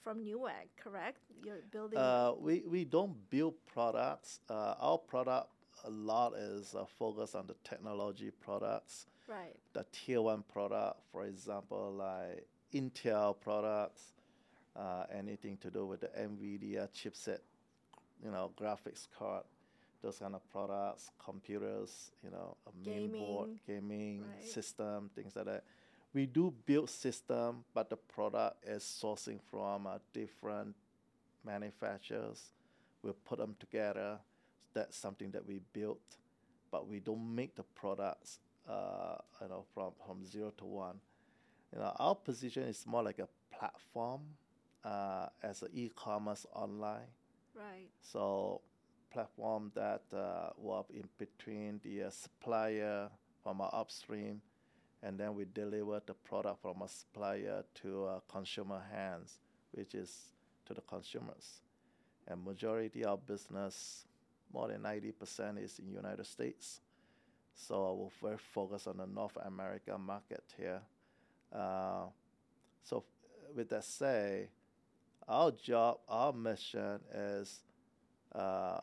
from 0.01 0.25
Newegg, 0.25 0.70
correct? 0.77 1.20
You're 1.44 1.60
building. 1.72 2.00
Uh, 2.00 2.34
we, 2.39 2.63
we 2.68 2.86
don't 2.86 3.15
build 3.30 3.53
products. 3.65 4.39
Uh, 4.50 4.75
our 4.80 4.98
product 4.98 5.50
a 5.86 5.89
lot 5.89 6.34
is 6.36 6.75
uh, 6.75 6.86
focused 6.86 7.36
on 7.36 7.48
the 7.48 7.56
technology 7.63 8.32
products, 8.41 9.08
right. 9.27 9.56
the 9.74 9.86
tier 9.91 10.22
one 10.22 10.44
product, 10.51 11.00
for 11.12 11.25
example, 11.25 11.94
like 11.98 12.46
Intel 12.74 13.36
products, 13.39 14.13
uh, 14.75 15.04
anything 15.13 15.58
to 15.58 15.70
do 15.70 15.86
with 15.86 16.01
the 16.01 16.08
NVIDIA 16.08 16.88
chipset, 16.90 17.40
you 18.24 18.32
know, 18.32 18.51
graphics 18.60 19.08
card, 19.18 19.44
those 20.01 20.18
kind 20.18 20.36
of 20.36 20.50
products, 20.51 21.12
computers, 21.24 22.12
you 22.24 22.32
know, 22.32 22.56
a 22.68 22.90
main 22.90 23.12
board, 23.12 23.50
gaming 23.68 24.22
right. 24.22 24.48
system, 24.48 25.10
things 25.16 25.36
like 25.36 25.46
that. 25.46 25.63
We 26.13 26.25
do 26.25 26.54
build 26.66 26.90
system, 26.90 27.63
but 27.74 27.90
the 27.90 27.96
product 27.96 28.66
is 28.68 28.84
sourcing 28.84 29.40
from 29.50 29.88
uh, 29.88 30.00
different 30.13 30.75
manufacturers. 31.46 32.51
We 33.01 33.12
put 33.25 33.40
them 33.40 33.56
together. 33.60 34.20
That's 34.74 34.98
something 34.98 35.32
that 35.32 35.46
we 35.46 35.60
built, 35.74 36.18
but 36.72 36.88
we 36.88 37.00
don't 37.00 37.36
make 37.36 37.56
the 37.56 37.63
products, 37.63 38.40
uh, 38.70 39.16
you 39.42 39.50
know, 39.50 39.66
from 39.74 39.92
from 40.06 40.25
zero 40.25 40.51
to 40.58 40.66
one. 40.66 40.96
You 41.74 41.80
know, 41.80 41.94
our 42.00 42.16
position 42.16 42.63
is 42.63 42.86
more 42.86 43.04
like 43.04 43.20
a 43.20 43.28
platform, 43.58 44.22
uh, 44.83 45.27
as 45.43 45.61
an 45.61 45.69
e-commerce 45.73 46.45
online. 46.53 47.09
Right. 47.55 47.89
So 48.01 48.61
platform 49.11 49.71
that 49.75 50.03
uh, 50.13 50.51
work 50.57 50.85
in 50.89 51.03
between 51.17 51.79
the 51.83 52.03
uh, 52.03 52.09
supplier 52.09 53.09
from 53.43 53.59
our 53.61 53.69
upstream, 53.73 54.41
and 55.03 55.19
then 55.19 55.35
we 55.35 55.45
deliver 55.53 56.01
the 56.05 56.13
product 56.13 56.61
from 56.61 56.81
a 56.81 56.88
supplier 56.88 57.63
to 57.81 58.05
uh, 58.05 58.19
consumer 58.31 58.81
hands, 58.91 59.39
which 59.71 59.95
is 59.95 60.31
to 60.65 60.73
the 60.73 60.81
consumers. 60.81 61.61
And 62.27 62.45
majority 62.45 63.03
of 63.03 63.25
business, 63.25 64.05
more 64.53 64.67
than 64.67 64.83
ninety 64.83 65.11
percent, 65.11 65.57
is 65.57 65.79
in 65.79 65.91
United 65.91 66.25
States. 66.25 66.81
So 67.53 68.09
we're 68.21 68.29
very 68.29 68.38
focused 68.38 68.88
on 68.88 68.97
the 68.97 69.07
North 69.07 69.38
America 69.43 69.97
market 69.97 70.43
here. 70.57 70.81
Uh, 71.51 72.05
so 72.83 73.03
with 73.55 73.69
that 73.69 73.83
say, 73.83 74.50
our 75.28 75.51
job, 75.51 76.00
our 76.08 76.34
mission 76.34 77.00
is 77.13 77.63
uh, 78.34 78.80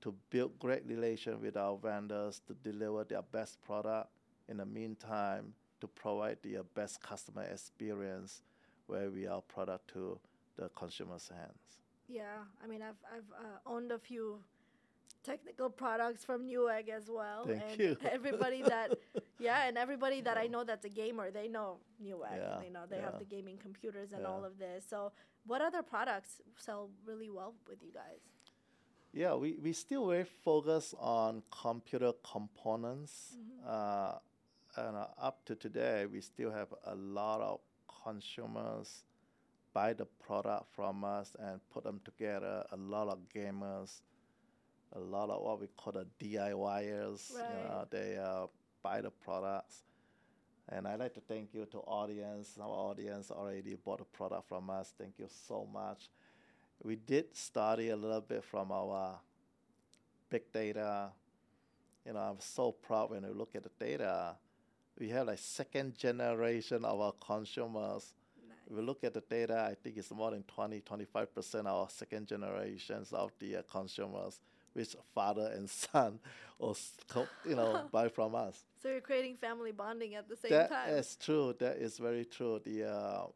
to 0.00 0.14
build 0.30 0.58
great 0.58 0.86
relation 0.86 1.40
with 1.40 1.56
our 1.56 1.76
vendors 1.76 2.40
to 2.46 2.54
deliver 2.54 3.04
their 3.04 3.22
best 3.22 3.60
product. 3.62 4.10
In 4.48 4.56
the 4.56 4.66
meantime, 4.66 5.54
to 5.80 5.86
provide 5.86 6.38
the 6.42 6.58
best 6.74 7.00
customer 7.00 7.42
experience 7.44 8.42
where 8.86 9.10
we 9.10 9.26
are 9.26 9.40
product 9.42 9.88
to 9.92 10.18
the 10.56 10.68
consumer's 10.70 11.28
hands. 11.28 11.80
Yeah, 12.08 12.42
I 12.62 12.66
mean, 12.66 12.82
I've 12.82 12.98
I've 13.06 13.30
uh, 13.38 13.58
owned 13.72 13.92
a 13.92 13.98
few 13.98 14.40
technical 15.22 15.68
products 15.70 16.24
from 16.24 16.46
Newegg 16.46 16.88
as 16.88 17.08
well, 17.10 17.44
Thank 17.46 17.62
and 17.62 17.78
you. 17.80 17.96
everybody 18.10 18.62
that 18.62 18.98
yeah, 19.38 19.66
and 19.68 19.76
everybody 19.78 20.20
that 20.22 20.36
I 20.38 20.46
know 20.46 20.64
that's 20.64 20.84
a 20.84 20.88
gamer, 20.88 21.30
they 21.30 21.48
know 21.48 21.78
Newegg. 22.02 22.36
Yeah, 22.36 22.58
They 22.60 22.70
know 22.70 22.84
they 22.88 23.00
have 23.00 23.18
the 23.18 23.24
gaming 23.24 23.58
computers 23.58 24.12
and 24.12 24.22
Yeah. 24.22 24.28
all 24.28 24.44
of 24.44 24.58
this. 24.58 24.84
So, 24.88 25.12
what 25.46 25.60
other 25.60 25.82
products 25.82 26.40
sell 26.56 26.90
really 27.04 27.30
well 27.30 27.54
with 27.68 27.82
you 27.82 27.92
guys? 27.92 28.20
Yeah, 29.12 29.34
we, 29.34 29.56
we 29.60 29.72
still 29.72 30.06
very 30.08 30.24
focused 30.24 30.94
on 30.98 31.42
computer 31.50 32.12
components. 32.22 33.36
Uh, 33.66 34.14
and 34.76 34.96
uh, 34.96 35.06
up 35.18 35.44
to 35.46 35.56
today, 35.56 36.06
we 36.06 36.20
still 36.20 36.52
have 36.52 36.68
a 36.86 36.94
lot 36.94 37.40
of 37.40 37.60
consumers 38.04 39.04
buy 39.72 39.92
the 39.92 40.04
product 40.06 40.66
from 40.74 41.02
us 41.04 41.34
and 41.40 41.60
put 41.72 41.82
them 41.84 42.00
together. 42.04 42.64
A 42.72 42.76
lot 42.76 43.08
of 43.08 43.18
gamers, 43.34 44.00
a 44.94 44.98
lot 44.98 45.30
of 45.30 45.42
what 45.42 45.60
we 45.60 45.68
call 45.76 45.92
the 45.92 46.06
DIYers. 46.22 47.32
You 47.32 47.68
know, 47.68 47.86
they 47.90 48.16
uh, 48.16 48.46
buy 48.82 49.00
the 49.00 49.10
products. 49.10 49.82
And 50.68 50.86
I'd 50.86 51.00
like 51.00 51.14
to 51.14 51.20
thank 51.20 51.52
you 51.52 51.66
to 51.72 51.78
audience. 51.78 52.56
Our 52.60 52.68
audience 52.68 53.30
already 53.30 53.74
bought 53.74 54.00
a 54.00 54.04
product 54.04 54.48
from 54.48 54.70
us. 54.70 54.92
Thank 54.96 55.14
you 55.18 55.26
so 55.48 55.66
much. 55.72 56.08
We 56.82 56.96
did 56.96 57.36
study 57.36 57.90
a 57.90 57.96
little 57.96 58.20
bit 58.20 58.44
from 58.44 58.70
our 58.72 59.18
big 60.30 60.50
data. 60.52 61.10
You 62.06 62.14
know, 62.14 62.20
I'm 62.20 62.40
so 62.40 62.72
proud 62.72 63.10
when 63.10 63.22
we 63.22 63.30
look 63.30 63.54
at 63.54 63.64
the 63.64 63.70
data. 63.84 64.36
We 64.98 65.08
have 65.10 65.26
like 65.26 65.38
second 65.38 65.96
generation 65.96 66.84
of 66.84 67.00
our 67.00 67.12
consumers. 67.20 68.14
If 68.70 68.76
we 68.76 68.82
look 68.82 69.02
at 69.02 69.14
the 69.14 69.22
data, 69.22 69.66
I 69.68 69.74
think 69.74 69.96
it's 69.96 70.12
more 70.12 70.30
than 70.30 70.44
20, 70.44 70.80
25% 70.82 71.54
of 71.60 71.66
our 71.66 71.88
second 71.90 72.28
generations 72.28 73.12
of 73.12 73.32
the 73.40 73.56
uh, 73.56 73.62
consumers, 73.70 74.38
which 74.72 74.96
father 75.14 75.50
and 75.54 75.68
son, 75.90 76.18
or 76.58 76.74
you 77.46 77.54
know, 77.56 77.88
buy 77.92 78.08
from 78.08 78.34
us. 78.34 78.64
So 78.82 78.88
you're 78.88 79.00
creating 79.00 79.36
family 79.36 79.72
bonding 79.72 80.14
at 80.14 80.28
the 80.28 80.36
same 80.36 80.50
That 80.52 80.70
time. 80.70 80.90
That 80.90 80.98
is 80.98 81.16
true. 81.16 81.54
That 81.58 81.76
is 81.76 81.98
very 81.98 82.24
true. 82.24 82.60
The 82.64 82.84
uh, 82.90 83.26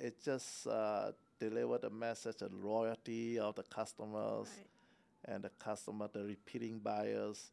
it 0.00 0.22
just 0.24 0.66
uh, 0.66 1.12
deliver 1.38 1.78
the 1.78 1.90
message 1.90 2.42
and 2.42 2.62
loyalty 2.62 3.38
of 3.38 3.54
the 3.54 3.62
customers 3.64 4.48
Right. 4.56 5.34
and 5.34 5.44
the 5.44 5.50
customer, 5.58 6.08
the 6.12 6.24
repeating 6.24 6.78
buyers, 6.78 7.50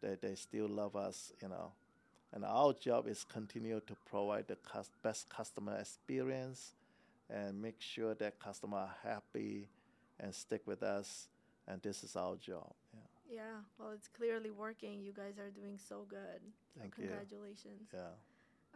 they, 0.00 0.16
they 0.20 0.34
still 0.34 0.68
love 0.68 0.96
us, 0.96 1.32
you 1.42 1.48
know. 1.48 1.72
And 2.32 2.44
our 2.44 2.72
job 2.72 3.06
is 3.08 3.24
continue 3.24 3.80
to 3.86 3.94
provide 4.06 4.48
the 4.48 4.56
cus- 4.56 4.90
best 5.02 5.28
customer 5.28 5.76
experience 5.78 6.74
and 7.28 7.60
make 7.60 7.80
sure 7.80 8.14
that 8.14 8.38
customer 8.40 8.78
are 8.78 8.94
happy 9.02 9.68
and 10.18 10.34
stick 10.34 10.62
with 10.66 10.82
us. 10.82 11.28
And 11.72 11.82
this 11.82 12.04
is 12.04 12.16
our 12.16 12.36
job. 12.36 12.72
Yeah. 12.94 13.00
Yeah. 13.30 13.62
Well, 13.78 13.90
it's 13.92 14.08
clearly 14.08 14.50
working. 14.50 15.02
You 15.02 15.12
guys 15.12 15.38
are 15.38 15.50
doing 15.50 15.78
so 15.78 16.06
good. 16.08 16.40
So 16.74 16.80
Thank 16.80 16.98
you. 16.98 17.08
congratulations. 17.08 17.88
Yeah. 17.92 18.14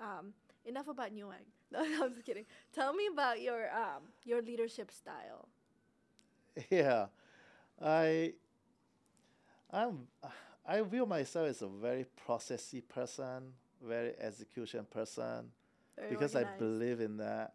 Um, 0.00 0.34
enough 0.64 0.88
about 0.88 1.14
Newegg. 1.14 1.46
No, 1.72 1.80
I'm 1.80 2.12
just 2.12 2.24
kidding. 2.24 2.46
Tell 2.72 2.92
me 2.94 3.06
about 3.12 3.40
your 3.40 3.70
um 3.72 4.12
your 4.24 4.42
leadership 4.42 4.90
style. 4.90 5.48
Yeah, 6.70 7.06
I 7.80 8.34
I'm 9.70 10.06
I 10.66 10.82
view 10.82 11.06
myself 11.06 11.48
as 11.48 11.62
a 11.62 11.68
very 11.68 12.06
processy 12.26 12.86
person, 12.86 13.52
very 13.82 14.12
execution 14.18 14.86
person, 14.90 15.50
Very 15.96 16.08
because 16.08 16.34
I 16.36 16.44
believe 16.44 17.00
in 17.00 17.16
that. 17.18 17.54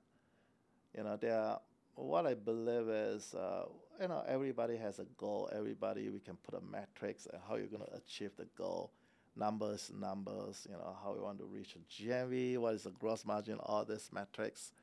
You 0.98 1.04
know, 1.04 1.18
there 1.18 1.38
are, 1.40 1.62
what 1.96 2.26
I 2.28 2.34
believe 2.36 2.90
is, 2.90 3.34
uh, 3.34 3.66
you 4.02 4.08
know, 4.08 4.24
everybody 4.28 4.78
has 4.78 4.98
a 4.98 5.06
goal. 5.18 5.50
Everybody, 5.56 6.10
we 6.10 6.20
can 6.20 6.36
put 6.38 6.56
a 6.56 6.62
matrix 6.62 7.28
and 7.28 7.40
how 7.48 7.56
you're 7.56 7.68
going 7.68 7.84
to 7.84 7.96
achieve 7.96 8.32
the 8.36 8.48
goal. 8.58 8.92
Numbers, 9.36 9.92
numbers, 9.98 10.68
you 10.70 10.76
know, 10.76 10.98
how 11.02 11.14
you 11.16 11.22
want 11.22 11.38
to 11.38 11.46
reach 11.46 11.76
a 11.76 12.04
GMV, 12.04 12.58
what 12.58 12.74
is 12.74 12.84
the 12.84 12.90
gross 12.90 13.24
margin, 13.26 13.60
all 13.62 13.86
these 13.86 14.10
metrics. 14.12 14.74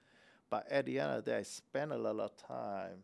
But 0.48 0.70
at 0.70 0.86
the 0.86 1.00
end 1.00 1.10
of 1.10 1.24
the 1.24 1.32
day, 1.32 1.38
I 1.38 1.42
spend 1.42 1.92
a 1.92 1.98
lot 1.98 2.18
of 2.18 2.30
time 2.36 3.02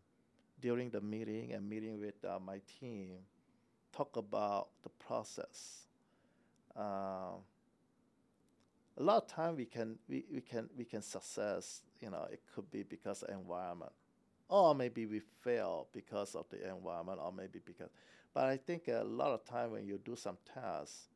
during 0.61 0.89
the 0.89 1.01
meeting 1.01 1.51
and 1.53 1.69
meeting 1.69 1.99
with 1.99 2.15
uh, 2.23 2.39
my 2.43 2.61
team, 2.79 3.17
talk 3.93 4.15
about 4.15 4.69
the 4.83 4.89
process. 4.89 5.85
Um, 6.75 7.43
a 8.97 9.03
lot 9.03 9.17
of 9.17 9.27
time 9.27 9.57
we 9.57 9.65
can 9.65 9.97
we, 10.07 10.23
we 10.33 10.41
can 10.41 10.69
we 10.77 10.85
can 10.85 11.01
success 11.01 11.81
you 12.01 12.09
know 12.09 12.27
it 12.31 12.41
could 12.53 12.69
be 12.71 12.83
because 12.83 13.23
environment 13.29 13.91
or 14.49 14.75
maybe 14.75 15.05
we 15.05 15.19
fail 15.19 15.87
because 15.93 16.35
of 16.35 16.47
the 16.49 16.69
environment 16.69 17.19
or 17.21 17.31
maybe 17.31 17.59
because 17.65 17.89
but 18.33 18.45
i 18.45 18.57
think 18.57 18.87
a 18.87 19.03
lot 19.03 19.31
of 19.31 19.43
time 19.45 19.71
when 19.71 19.85
you 19.85 19.99
do 20.05 20.15
some 20.15 20.37
tasks 20.53 21.09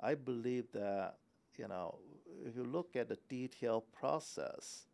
i 0.00 0.14
believe 0.14 0.70
that 0.72 1.16
you 1.58 1.66
know 1.68 1.98
if 2.46 2.56
you 2.56 2.64
look 2.64 2.96
at 2.96 3.08
the 3.08 3.18
detailed 3.28 3.84
process 3.92 4.86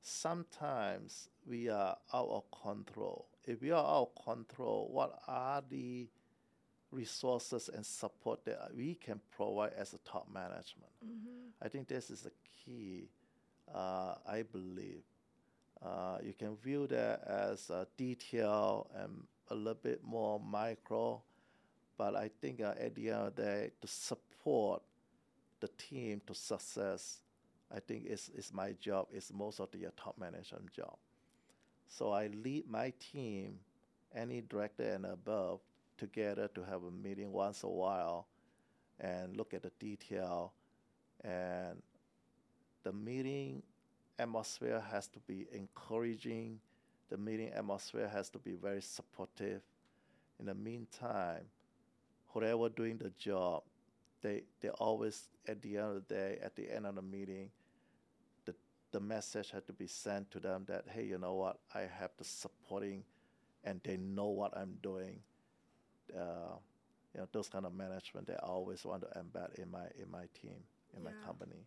sometimes 0.00 1.28
we 1.46 1.68
are 1.68 1.96
out 2.12 2.28
of 2.28 2.44
control 2.50 3.28
if 3.44 3.60
we 3.62 3.70
are 3.70 3.84
out 3.84 4.10
of 4.16 4.24
control 4.24 4.88
what 4.92 5.20
are 5.28 5.62
the 5.70 6.08
resources 6.90 7.70
and 7.74 7.84
support 7.86 8.44
that 8.44 8.70
we 8.76 8.94
can 8.94 9.20
provide 9.34 9.72
as 9.74 9.94
a 9.94 9.98
top 9.98 10.28
management 10.32 10.92
Mhm. 11.04 11.52
I 11.60 11.68
think 11.68 11.88
this 11.88 12.10
is 12.10 12.22
the 12.22 12.32
key. 12.50 13.08
Uh, 13.72 14.16
I 14.26 14.42
believe 14.42 15.04
uh, 15.84 16.18
you 16.22 16.32
can 16.32 16.56
view 16.56 16.86
that 16.88 17.24
as 17.26 17.70
a 17.70 17.86
detail 17.96 18.88
and 18.96 19.24
a 19.48 19.54
little 19.54 19.78
bit 19.82 20.00
more 20.04 20.40
micro, 20.40 21.20
but 21.98 22.14
I 22.14 22.30
think 22.40 22.60
uh, 22.60 22.74
at 22.78 22.94
the 22.94 23.10
end 23.10 23.18
of 23.18 23.36
the 23.36 23.42
day, 23.42 23.70
to 23.80 23.88
support 23.88 24.82
the 25.60 25.68
team 25.68 26.20
to 26.26 26.34
success, 26.34 27.18
I 27.74 27.80
think 27.80 28.06
is 28.06 28.30
is 28.36 28.52
my 28.52 28.72
job. 28.80 29.08
Is 29.12 29.32
most 29.32 29.60
of 29.60 29.70
the 29.72 29.86
uh, 29.86 29.90
top 29.96 30.18
management 30.18 30.72
job. 30.72 30.96
So 31.88 32.12
I 32.12 32.28
lead 32.28 32.68
my 32.68 32.92
team, 33.12 33.58
any 34.14 34.40
director 34.40 34.84
and 34.84 35.04
above, 35.06 35.60
together 35.98 36.48
to 36.54 36.62
have 36.64 36.82
a 36.84 36.90
meeting 36.90 37.32
once 37.32 37.64
a 37.64 37.68
while, 37.68 38.26
and 39.00 39.36
look 39.36 39.52
at 39.52 39.62
the 39.62 39.72
detail 39.78 40.52
and 41.24 41.82
the 42.82 42.92
meeting 42.92 43.62
atmosphere 44.22 44.82
has 44.90 45.08
to 45.08 45.18
be 45.20 45.46
encouraging. 45.52 46.60
The 47.10 47.18
meeting 47.18 47.50
atmosphere 47.50 48.08
has 48.08 48.30
to 48.30 48.38
be 48.38 48.52
very 48.52 48.82
supportive. 48.82 49.62
In 50.40 50.46
the 50.46 50.54
meantime, 50.54 51.44
whoever 52.28 52.68
doing 52.68 52.98
the 52.98 53.10
job, 53.18 53.62
they 54.22 54.44
they 54.60 54.70
always 54.70 55.28
at 55.46 55.60
the 55.62 55.76
end 55.76 55.86
of 55.86 55.94
the 55.94 56.14
day, 56.14 56.38
at 56.42 56.56
the 56.56 56.70
end 56.74 56.86
of 56.86 56.94
the 56.94 57.02
meeting, 57.02 57.50
the 58.46 58.54
the 58.92 59.00
message 59.00 59.50
had 59.50 59.66
to 59.66 59.72
be 59.72 59.86
sent 59.86 60.30
to 60.32 60.40
them 60.40 60.64
that 60.68 60.84
hey, 60.88 61.04
you 61.04 61.18
know 61.18 61.34
what, 61.34 61.58
I 61.74 61.80
have 61.82 62.10
the 62.18 62.24
supporting, 62.24 63.04
and 63.64 63.80
they 63.84 63.96
know 63.98 64.28
what 64.28 64.56
I'm 64.56 64.78
doing. 64.82 65.20
Uh, 66.16 66.56
you 67.14 67.20
know 67.20 67.28
those 67.32 67.48
kind 67.48 67.66
of 67.66 67.74
management 67.74 68.26
they 68.26 68.36
always 68.42 68.84
want 68.84 69.02
to 69.02 69.08
embed 69.18 69.54
in 69.58 69.70
my 69.70 69.86
in 69.98 70.10
my 70.10 70.26
team 70.40 70.56
in 70.96 71.02
my 71.04 71.12
company. 71.24 71.66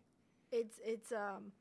It's 0.52 0.78
it's 0.84 1.12
um 1.12 1.52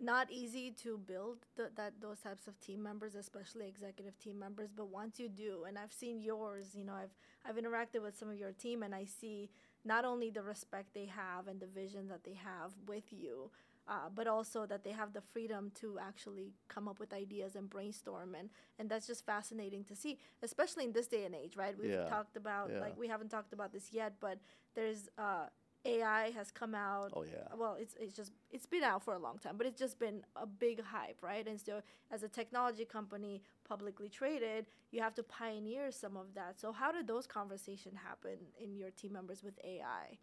not 0.00 0.30
easy 0.30 0.70
to 0.82 0.98
build 0.98 1.38
th- 1.56 1.70
that 1.76 1.94
those 2.00 2.20
types 2.20 2.46
of 2.48 2.58
team 2.60 2.82
members, 2.82 3.14
especially 3.14 3.68
executive 3.68 4.18
team 4.18 4.38
members. 4.38 4.70
But 4.74 4.88
once 4.88 5.18
you 5.20 5.28
do, 5.28 5.64
and 5.68 5.78
I've 5.78 5.92
seen 5.92 6.20
yours, 6.20 6.74
you 6.74 6.84
know, 6.84 6.94
I've 6.94 7.14
I've 7.46 7.56
interacted 7.62 8.02
with 8.02 8.16
some 8.18 8.30
of 8.30 8.36
your 8.38 8.52
team, 8.52 8.82
and 8.82 8.94
I 8.94 9.04
see 9.04 9.50
not 9.84 10.04
only 10.04 10.30
the 10.30 10.42
respect 10.42 10.94
they 10.94 11.06
have 11.06 11.48
and 11.48 11.60
the 11.60 11.66
vision 11.66 12.08
that 12.08 12.24
they 12.24 12.34
have 12.34 12.72
with 12.86 13.04
you, 13.12 13.50
uh, 13.88 14.08
but 14.14 14.26
also 14.26 14.66
that 14.66 14.84
they 14.84 14.92
have 14.92 15.12
the 15.12 15.20
freedom 15.20 15.70
to 15.80 15.98
actually 16.00 16.52
come 16.68 16.88
up 16.88 16.98
with 17.00 17.12
ideas 17.12 17.56
and 17.56 17.68
brainstorm, 17.70 18.34
and 18.34 18.50
and 18.78 18.88
that's 18.88 19.06
just 19.06 19.24
fascinating 19.26 19.84
to 19.84 19.94
see, 19.96 20.18
especially 20.42 20.84
in 20.84 20.92
this 20.92 21.06
day 21.08 21.24
and 21.24 21.34
age, 21.34 21.56
right? 21.56 21.76
We've 21.78 21.96
Yeah, 21.96 22.08
talked 22.08 22.36
about 22.36 22.72
yeah. 22.72 22.80
like 22.80 22.96
we 22.96 23.08
haven't 23.08 23.30
talked 23.30 23.52
about 23.52 23.72
this 23.72 23.88
yet, 23.92 24.14
but 24.20 24.38
there's 24.74 25.08
uh, 25.18 25.46
AI 25.84 26.30
has 26.30 26.50
come 26.50 26.74
out 26.74 27.12
Oh 27.12 27.22
yeah. 27.24 27.48
well 27.56 27.76
it's 27.80 27.94
it's 27.98 28.14
just 28.14 28.32
it's 28.50 28.66
been 28.66 28.82
out 28.84 29.02
for 29.02 29.14
a 29.14 29.18
long 29.18 29.38
time 29.38 29.56
but 29.56 29.66
it's 29.66 29.78
just 29.78 29.98
been 29.98 30.22
a 30.36 30.46
big 30.46 30.82
hype 30.82 31.18
right 31.22 31.46
and 31.46 31.60
so 31.60 31.80
as 32.10 32.22
a 32.22 32.28
technology 32.28 32.84
company 32.84 33.42
publicly 33.68 34.08
traded 34.08 34.66
you 34.92 35.00
have 35.00 35.14
to 35.14 35.22
pioneer 35.22 35.90
some 35.90 36.16
of 36.16 36.34
that 36.34 36.60
so 36.60 36.72
how 36.72 36.92
did 36.92 37.06
those 37.06 37.26
conversations 37.26 37.96
happen 37.96 38.38
in 38.58 38.76
your 38.76 38.90
team 38.90 39.12
members 39.12 39.42
with 39.42 39.58
ai 39.64 40.18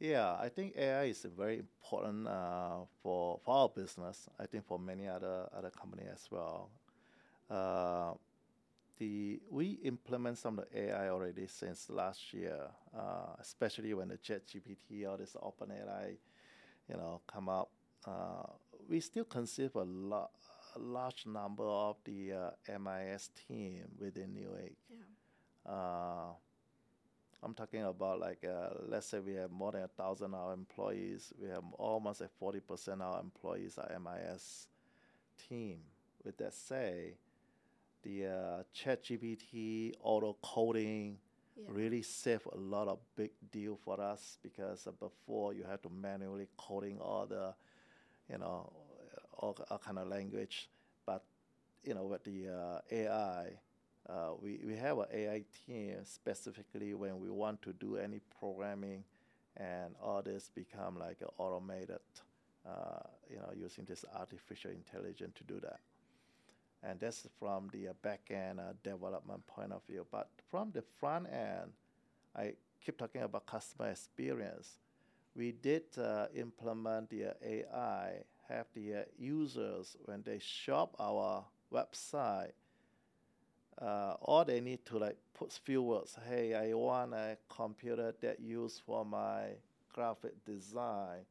Yeah, 0.00 0.36
I 0.40 0.48
think 0.48 0.74
AI 0.76 1.04
is 1.04 1.24
very 1.36 1.58
important 1.58 2.26
uh, 2.28 2.84
for 3.02 3.38
for 3.44 3.54
our 3.54 3.68
business. 3.68 4.28
I 4.38 4.46
think 4.46 4.66
for 4.66 4.78
many 4.78 5.08
other 5.08 5.48
other 5.56 5.70
company 5.70 6.04
as 6.12 6.28
well. 6.30 6.70
Uh, 7.50 8.14
the 8.98 9.40
we 9.50 9.78
implement 9.84 10.38
some 10.38 10.58
of 10.58 10.66
the 10.70 10.78
AI 10.90 11.08
already 11.10 11.46
since 11.46 11.88
last 11.90 12.32
year, 12.32 12.60
uh, 12.96 13.34
especially 13.40 13.92
when 13.94 14.08
the 14.08 14.16
ChatGPT 14.18 15.08
or 15.08 15.16
this 15.18 15.36
OpenAI, 15.42 16.16
you 16.88 16.96
know, 16.96 17.20
come 17.26 17.48
up. 17.48 17.70
Uh, 18.06 18.44
we 18.88 19.00
still 19.00 19.24
consider 19.24 19.80
a 19.80 19.84
lot, 19.84 20.30
a 20.76 20.78
large 20.78 21.26
number 21.26 21.64
of 21.64 21.96
the 22.04 22.32
uh, 22.32 22.50
MIS 22.78 23.30
team 23.48 23.84
within 23.98 24.34
Newegg. 24.34 24.74
yeah 24.88 25.04
Uh, 25.66 26.32
I'm 27.42 27.54
talking 27.54 27.82
about 27.84 28.20
like 28.20 28.44
uh, 28.44 28.70
let's 28.88 29.06
say 29.06 29.20
we 29.20 29.34
have 29.34 29.50
more 29.50 29.72
than 29.72 29.82
a 29.82 29.88
thousand 29.88 30.34
our 30.34 30.52
employees. 30.52 31.32
We 31.40 31.48
have 31.48 31.64
almost 31.78 32.20
like 32.20 32.30
forty 32.38 32.60
percent 32.60 33.02
of 33.02 33.14
our 33.14 33.20
employees 33.20 33.78
are 33.78 33.90
MIS 33.94 34.68
team. 35.48 35.80
With 36.24 36.38
that 36.38 36.54
say, 36.54 37.14
the 38.04 38.26
uh, 38.26 38.62
ChatGPT 38.76 39.94
auto 40.02 40.36
coding 40.42 41.18
yeah. 41.56 41.64
really 41.68 42.02
save 42.02 42.46
a 42.52 42.56
lot 42.56 42.86
of 42.88 42.98
big 43.16 43.30
deal 43.50 43.78
for 43.84 44.00
us 44.00 44.38
because 44.42 44.86
uh, 44.86 44.92
before 44.92 45.54
you 45.54 45.64
had 45.68 45.82
to 45.82 45.88
manually 45.88 46.48
coding 46.56 46.98
all 47.00 47.26
the, 47.26 47.54
you 48.30 48.38
know, 48.38 48.70
all, 49.38 49.56
all 49.70 49.78
kind 49.78 49.98
of 49.98 50.08
language, 50.08 50.68
but 51.06 51.24
you 51.82 51.94
know 51.94 52.04
with 52.04 52.24
the 52.24 52.48
uh, 52.48 52.80
AI, 52.90 53.58
uh, 54.08 54.30
we 54.40 54.60
we 54.64 54.76
have 54.76 54.98
an 54.98 55.06
AI 55.12 55.44
team 55.66 55.96
specifically 56.04 56.94
when 56.94 57.18
we 57.18 57.30
want 57.30 57.60
to 57.62 57.72
do 57.72 57.96
any 57.96 58.20
programming, 58.38 59.04
and 59.56 59.94
all 60.02 60.22
this 60.22 60.50
become 60.54 60.98
like 60.98 61.18
automated, 61.38 61.98
uh, 62.66 63.00
you 63.28 63.36
know, 63.36 63.50
using 63.54 63.84
this 63.84 64.04
artificial 64.14 64.70
intelligence 64.70 65.34
to 65.36 65.44
do 65.44 65.60
that 65.60 65.80
and 66.86 67.00
that's 67.00 67.26
from 67.38 67.68
the 67.72 67.88
uh, 67.88 67.92
back 68.02 68.30
end 68.30 68.60
uh, 68.60 68.72
development 68.82 69.46
point 69.46 69.72
of 69.72 69.82
view. 69.88 70.06
But 70.10 70.28
from 70.50 70.70
the 70.72 70.82
front 70.82 71.26
end, 71.28 71.72
I 72.36 72.54
keep 72.84 72.98
talking 72.98 73.22
about 73.22 73.46
customer 73.46 73.90
experience. 73.90 74.78
We 75.34 75.52
did 75.52 75.84
uh, 75.98 76.26
implement 76.34 77.10
the 77.10 77.34
AI, 77.42 78.12
have 78.48 78.66
the 78.74 79.06
users 79.18 79.96
when 80.04 80.22
they 80.22 80.38
shop 80.38 80.94
our 81.00 81.44
website, 81.72 82.52
uh, 83.80 84.14
all 84.20 84.44
they 84.44 84.60
need 84.60 84.84
to 84.86 84.98
like 84.98 85.16
put 85.32 85.52
few 85.52 85.82
words. 85.82 86.16
Hey, 86.28 86.54
I 86.54 86.74
want 86.74 87.14
a 87.14 87.36
computer 87.48 88.14
that 88.20 88.38
used 88.38 88.82
for 88.86 89.04
my 89.04 89.46
graphic 89.92 90.44
design, 90.44 91.22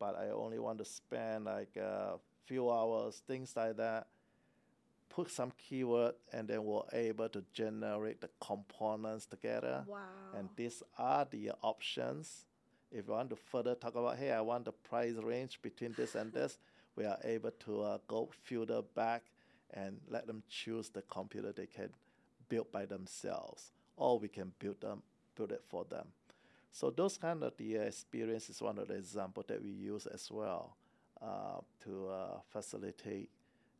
but 0.00 0.16
I 0.16 0.30
only 0.30 0.58
want 0.58 0.78
to 0.78 0.84
spend 0.84 1.44
like 1.44 1.76
a 1.76 2.18
few 2.46 2.70
hours, 2.70 3.22
things 3.28 3.54
like 3.54 3.76
that 3.76 4.08
put 5.08 5.30
some 5.30 5.52
keyword 5.56 6.14
and 6.32 6.48
then 6.48 6.64
we're 6.64 6.82
able 6.92 7.28
to 7.28 7.44
generate 7.52 8.20
the 8.20 8.30
components 8.40 9.26
together. 9.26 9.84
wow 9.86 9.98
And 10.36 10.48
these 10.56 10.82
are 10.98 11.26
the 11.30 11.52
options. 11.62 12.46
If 12.90 13.06
you 13.06 13.12
want 13.12 13.30
to 13.30 13.36
further 13.36 13.74
talk 13.74 13.94
about, 13.94 14.16
hey, 14.16 14.32
I 14.32 14.40
want 14.40 14.64
the 14.64 14.72
price 14.72 15.14
range 15.14 15.60
between 15.62 15.94
this 15.96 16.14
and 16.14 16.32
this, 16.32 16.58
we 16.96 17.04
are 17.04 17.18
able 17.24 17.50
to 17.66 17.82
uh, 17.82 17.98
go 18.06 18.30
filter 18.44 18.82
back 18.94 19.22
and 19.74 20.00
let 20.08 20.26
them 20.26 20.42
choose 20.48 20.88
the 20.88 21.02
computer 21.02 21.52
they 21.52 21.66
can 21.66 21.90
build 22.48 22.72
by 22.72 22.86
themselves, 22.86 23.72
or 23.96 24.18
we 24.18 24.28
can 24.28 24.52
build 24.58 24.80
them, 24.80 25.02
build 25.36 25.52
it 25.52 25.62
for 25.68 25.84
them. 25.84 26.06
So 26.72 26.90
those 26.90 27.16
kind 27.18 27.42
of 27.42 27.56
the 27.56 27.76
experience 27.76 28.48
is 28.48 28.62
one 28.62 28.78
of 28.78 28.88
the 28.88 28.94
example 28.94 29.44
that 29.48 29.62
we 29.62 29.70
use 29.70 30.06
as 30.06 30.30
well 30.30 30.76
uh, 31.20 31.60
to 31.84 32.08
uh, 32.08 32.38
facilitate 32.50 33.30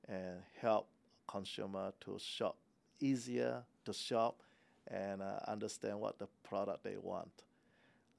and 0.09 0.43
help 0.61 0.89
consumer 1.29 1.93
to 2.01 2.19
shop 2.19 2.57
easier 3.01 3.63
to 3.85 3.93
shop 3.93 4.43
and 4.89 5.23
uh, 5.23 5.39
understand 5.47 6.01
what 6.01 6.19
the 6.19 6.27
product 6.43 6.83
they 6.83 6.97
want. 7.01 7.45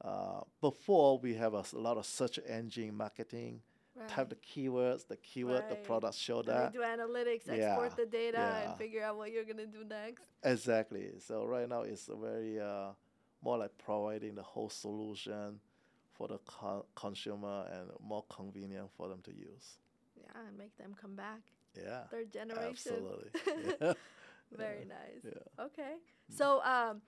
Uh, 0.02 0.40
before 0.62 1.20
we 1.20 1.34
have 1.34 1.54
a 1.54 1.64
lot 1.74 1.98
of 1.98 2.06
search 2.06 2.40
engine 2.48 2.96
marketing, 2.96 3.60
type 4.08 4.30
the 4.30 4.36
keywords, 4.38 5.06
the 5.06 5.18
keyword, 5.18 5.64
the 5.70 5.76
product 5.76 6.16
show 6.16 6.40
And 6.40 6.48
that. 6.48 6.72
do 6.72 6.80
analytics, 6.80 7.48
Yeah, 7.48 7.54
export 7.74 7.98
the 7.98 8.06
data, 8.06 8.38
yeah. 8.38 8.70
and 8.70 8.78
figure 8.78 9.04
out 9.04 9.18
what 9.18 9.32
you're 9.34 9.44
gonna 9.44 9.66
do 9.66 9.84
next. 9.84 10.24
Exactly. 10.44 11.12
So 11.20 11.44
right 11.46 11.68
now 11.68 11.82
it's 11.82 12.08
a 12.08 12.16
very 12.16 12.62
uh, 12.62 12.92
more 13.44 13.58
like 13.58 13.78
providing 13.78 14.36
the 14.36 14.44
whole 14.44 14.70
solution 14.70 15.60
for 16.14 16.30
the 16.30 16.38
co- 16.46 16.86
consumer 16.96 17.66
and 17.74 17.90
more 18.02 18.24
convenient 18.30 18.90
for 18.96 19.10
them 19.10 19.20
to 19.24 19.32
use. 19.34 19.80
Yeah, 20.16 20.48
and 20.48 20.58
make 20.58 20.78
them 20.78 20.96
come 21.02 21.16
back. 21.16 21.42
Yeah. 21.76 22.04
Third 22.12 22.32
generation. 22.32 22.70
Absolutely. 22.70 23.30
yeah. 23.82 23.94
Very 24.58 24.86
nice. 24.86 25.24
Yeah. 25.24 25.66
Okay. 25.66 25.96
Mm. 26.32 26.38
So, 26.38 26.62
um, 26.64 27.02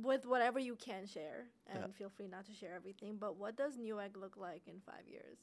with 0.00 0.26
whatever 0.26 0.58
you 0.58 0.76
can 0.76 1.06
share, 1.06 1.46
and 1.68 1.80
Yeah. 1.80 1.92
feel 1.92 2.10
free 2.10 2.28
not 2.28 2.44
to 2.46 2.52
share 2.52 2.74
everything, 2.74 3.16
but 3.16 3.36
what 3.36 3.56
does 3.56 3.76
Newegg 3.78 4.16
look 4.16 4.36
like 4.36 4.66
in 4.68 4.80
five 4.80 5.06
years? 5.08 5.38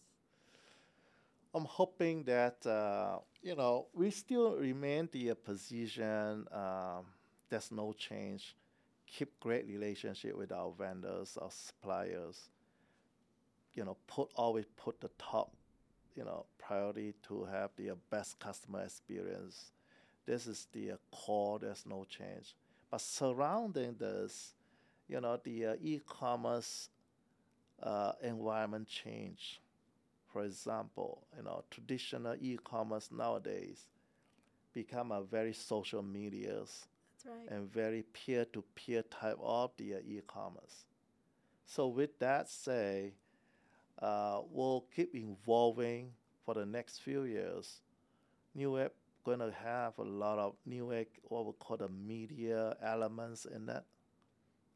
I'm 1.55 1.65
hoping 1.65 2.23
that 2.23 2.65
uh, 2.65 3.19
you 3.41 3.55
know 3.55 3.87
we 3.93 4.09
still 4.11 4.55
remain 4.57 5.07
the 5.11 5.31
uh, 5.31 5.35
position. 5.35 6.47
Um, 6.51 7.05
there's 7.49 7.71
no 7.71 7.93
change. 7.93 8.55
Keep 9.05 9.39
great 9.39 9.67
relationship 9.67 10.35
with 10.35 10.51
our 10.51 10.71
vendors, 10.71 11.37
our 11.39 11.51
suppliers. 11.51 12.49
You 13.75 13.85
know, 13.85 13.97
put 14.07 14.29
always 14.35 14.65
put 14.77 14.99
the 15.01 15.09
top, 15.17 15.55
you 16.15 16.23
know, 16.25 16.45
priority 16.59 17.13
to 17.27 17.45
have 17.45 17.71
the 17.77 17.91
uh, 17.91 17.95
best 18.09 18.39
customer 18.39 18.81
experience. 18.83 19.71
This 20.25 20.47
is 20.47 20.67
the 20.73 20.91
uh, 20.91 20.95
core. 21.11 21.59
There's 21.59 21.85
no 21.85 22.05
change. 22.05 22.55
But 22.91 23.01
surrounding 23.01 23.95
this, 23.99 24.53
you 25.07 25.19
know, 25.21 25.39
the 25.43 25.65
uh, 25.67 25.75
e-commerce 25.81 26.89
uh, 27.81 28.13
environment 28.23 28.87
change 28.87 29.61
for 30.31 30.43
example, 30.43 31.23
you 31.37 31.43
know, 31.43 31.63
traditional 31.71 32.35
e-commerce 32.41 33.09
nowadays 33.11 33.85
become 34.73 35.11
a 35.11 35.21
very 35.23 35.53
social 35.53 36.01
medias 36.01 36.87
That's 37.23 37.25
right. 37.25 37.49
and 37.57 37.71
very 37.71 38.03
peer-to-peer 38.13 39.03
type 39.03 39.37
of 39.41 39.71
the 39.77 39.95
uh, 39.95 39.99
e-commerce. 40.07 40.85
So 41.65 41.87
with 41.87 42.19
that 42.19 42.49
say, 42.49 43.13
uh, 44.01 44.41
we'll 44.49 44.85
keep 44.95 45.13
evolving 45.15 46.11
for 46.45 46.53
the 46.53 46.65
next 46.65 46.99
few 46.99 47.23
years. 47.23 47.81
New 48.55 48.71
Newegg 48.71 48.89
going 49.23 49.39
to 49.39 49.51
have 49.63 49.97
a 49.97 50.03
lot 50.03 50.37
of 50.37 50.55
new 50.65 50.85
Newegg, 50.85 51.07
what 51.23 51.45
we 51.45 51.53
call 51.59 51.77
the 51.77 51.87
media 51.87 52.75
elements 52.81 53.45
in 53.45 53.65
that. 53.67 53.85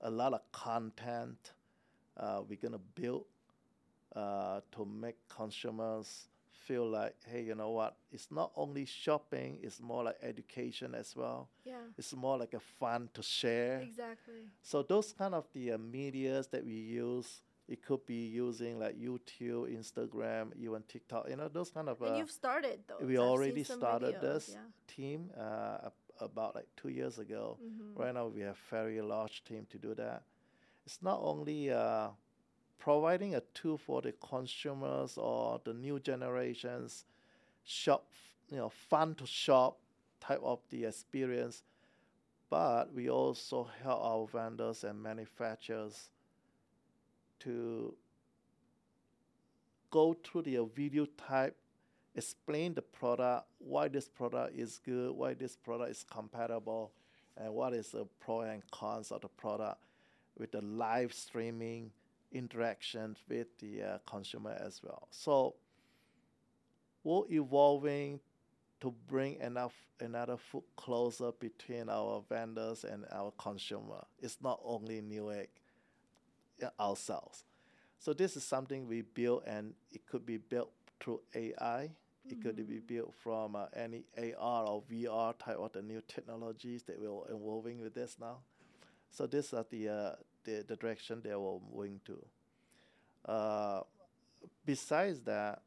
A 0.01 0.10
lot 0.10 0.34
of 0.34 0.41
content 0.51 1.53
uh, 2.15 2.41
we're 2.47 2.58
going 2.58 2.73
to 2.73 3.01
build 3.01 3.25
uh, 4.15 4.62
to 4.71 4.86
make 4.86 5.15
consumers 5.30 6.27
feel 6.67 6.89
like, 6.89 7.15
hey, 7.25 7.43
you 7.43 7.56
know 7.56 7.69
what? 7.69 7.95
It's 8.12 8.30
not 8.30 8.51
only 8.56 8.86
shopping; 8.86 9.60
it's 9.62 9.80
more 9.80 10.03
like 10.03 10.17
education 10.21 10.93
as 10.95 11.15
well. 11.15 11.49
yeah. 11.63 11.75
It's 11.97 12.13
more 12.13 12.38
like 12.38 12.53
a 12.53 12.60
fun 12.60 13.10
to 13.13 13.23
share. 13.23 13.80
Exactly. 13.80 14.49
So 14.62 14.84
those 14.84 15.13
kind 15.13 15.34
of 15.34 15.45
the 15.53 15.73
uh, 15.73 15.77
medias 15.77 16.47
that 16.47 16.65
we 16.65 16.73
use, 16.73 17.41
it 17.67 17.84
could 17.86 18.06
be 18.06 18.25
using 18.27 18.80
like 18.80 18.95
YouTube, 18.97 19.67
Instagram, 19.77 20.51
even 20.58 20.84
TikTok. 20.88 21.30
You 21.30 21.36
know, 21.36 21.47
those 21.49 21.69
kind 21.71 21.89
of. 21.89 22.01
and 22.01 22.15
Uh, 22.15 22.17
you've 22.17 22.32
started 22.32 22.80
those. 22.88 23.01
we 23.01 23.17
I've 23.17 23.23
already 23.23 23.63
started 23.63 24.15
videos, 24.15 24.21
this 24.21 24.49
Yeah. 24.53 24.60
team 24.88 25.30
uh, 25.38 25.89
about 26.19 26.56
like 26.56 26.67
two 26.75 26.89
years 26.89 27.19
ago. 27.19 27.58
Mm-hmm. 27.62 28.01
Right 28.01 28.13
now, 28.13 28.27
we 28.27 28.41
have 28.41 28.58
very 28.69 29.01
large 29.01 29.43
team 29.43 29.65
to 29.69 29.77
do 29.77 29.93
that. 29.95 30.23
It's 30.86 31.01
not 31.01 31.19
only 31.21 31.69
uh, 31.71 32.10
providing 32.80 33.36
a 33.36 33.41
tool 33.53 33.77
for 33.77 34.01
the 34.01 34.13
consumers 34.13 35.17
or 35.17 35.60
the 35.65 35.73
new 35.73 35.99
generations 35.99 37.06
shop, 37.65 38.06
you 38.49 38.58
know, 38.58 38.69
fun 38.69 39.13
to 39.15 39.25
shop 39.27 39.77
type 40.21 40.39
of 40.41 40.60
the 40.69 40.86
experience, 40.86 41.63
but 42.49 42.93
we 42.93 43.10
also 43.10 43.65
help 43.84 44.01
our 44.01 44.25
vendors 44.27 44.86
and 44.86 45.03
manufacturers 45.03 46.10
to 47.41 47.93
go 49.89 50.15
through 50.23 50.43
the 50.43 50.63
video 50.76 51.06
type 51.28 51.56
explain 52.17 52.73
the 52.73 52.82
product, 52.82 53.45
why 53.60 53.88
this 53.88 54.10
product 54.10 54.58
is 54.58 54.80
good, 54.84 55.12
why 55.12 55.36
this 55.36 55.56
product 55.56 55.91
is 55.91 56.04
compatible, 56.12 56.91
and 57.38 57.54
what 57.54 57.73
is 57.73 57.91
the 57.91 58.06
pro 58.19 58.41
and 58.41 58.63
cons 58.71 59.12
of 59.12 59.21
the 59.21 59.28
product 59.28 59.78
with 60.38 60.52
the 60.52 60.62
live 60.62 61.13
streaming 61.13 61.91
interaction 62.32 63.15
with 63.30 63.47
the 63.60 63.84
uh, 63.84 63.97
consumer 64.06 64.58
as 64.60 64.82
well. 64.84 65.08
So 65.12 65.56
we're 67.04 67.21
evolving 67.30 68.19
to 68.82 68.93
bring 69.08 69.36
enough 69.39 69.73
another 70.00 70.38
foot 70.38 70.65
closer 70.76 71.32
between 71.39 71.89
our 71.89 72.23
vendors 72.28 72.84
and 72.84 73.06
our 73.12 73.32
consumer. 73.38 74.04
It's 74.19 74.38
not 74.41 74.60
only 74.63 75.02
Newegg 75.02 75.47
ourselves. 76.79 77.43
So 77.99 78.13
this 78.13 78.37
is 78.37 78.43
something 78.43 78.87
we 78.87 79.01
build, 79.01 79.43
and 79.45 79.73
it 79.91 80.05
could 80.05 80.25
be 80.25 80.37
built 80.37 80.71
through 80.99 81.21
AI. 81.35 81.91
It 82.29 82.41
could 82.41 82.55
be 82.67 82.79
built 82.79 83.13
from 83.15 83.55
uh, 83.55 83.67
any 83.73 84.03
AR 84.17 84.65
or 84.67 84.83
VR 84.91 85.33
type 85.37 85.57
of 85.57 85.71
the 85.71 85.81
new 85.81 86.01
technologies 86.07 86.83
that 86.83 86.99
we're 86.99 87.33
evolving 87.33 87.79
with 87.79 87.93
this 87.93 88.17
now. 88.19 88.39
So 89.09 89.25
these 89.27 89.53
are 89.53 89.65
the 89.69 89.89
uh, 89.89 90.11
the, 90.43 90.65
the 90.67 90.75
direction 90.75 91.21
they 91.23 91.35
were 91.35 91.59
moving 91.73 92.01
to. 92.05 93.31
Uh, 93.31 93.81
besides 94.65 95.21
that, 95.21 95.61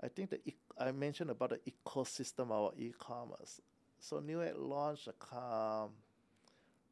I 0.00 0.08
think 0.08 0.30
the 0.30 0.40
ec- 0.46 0.56
I 0.78 0.92
mentioned 0.92 1.30
about 1.30 1.50
the 1.50 1.60
ecosystem 1.70 2.50
of 2.50 2.74
e-commerce. 2.78 3.60
So 3.98 4.20
Newegg 4.20 4.54
launched 4.56 5.08
a 5.08 5.12
com, 5.12 5.90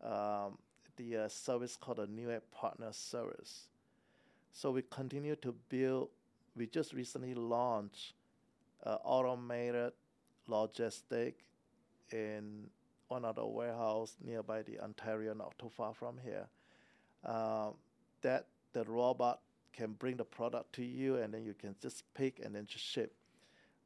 um, 0.02 0.58
the 0.96 1.16
uh, 1.16 1.28
service 1.28 1.76
called 1.76 1.98
the 1.98 2.35
app 2.35 2.42
Partner 2.52 2.92
Service. 2.92 3.68
So 4.52 4.70
we 4.70 4.83
continue 4.83 5.37
to 5.37 5.54
build. 5.68 6.09
We 6.57 6.66
just 6.66 6.92
recently 6.92 7.35
launched 7.35 8.14
uh, 8.85 8.98
automated 9.02 9.92
logistic 10.48 11.35
in 12.12 12.68
one 13.09 13.24
of 13.24 13.37
the 13.37 13.46
warehouse 13.46 14.16
nearby 14.24 14.62
the 14.62 14.80
Ontario, 14.80 15.35
not 15.35 15.59
too 15.59 15.68
far 15.68 15.94
from 15.94 16.18
here. 16.22 16.46
Um, 17.24 17.74
that 18.22 18.46
the 18.72 18.85
robot 18.85 19.40
can 19.72 19.92
bring 19.92 20.16
the 20.16 20.24
product 20.24 20.72
to 20.74 20.85
you, 20.85 21.16
and 21.16 21.33
then 21.33 21.44
you 21.44 21.54
can 21.54 21.74
just 21.80 22.04
pick 22.14 22.40
and 22.44 22.54
then 22.54 22.66
just 22.66 22.85
ship. 22.85 23.12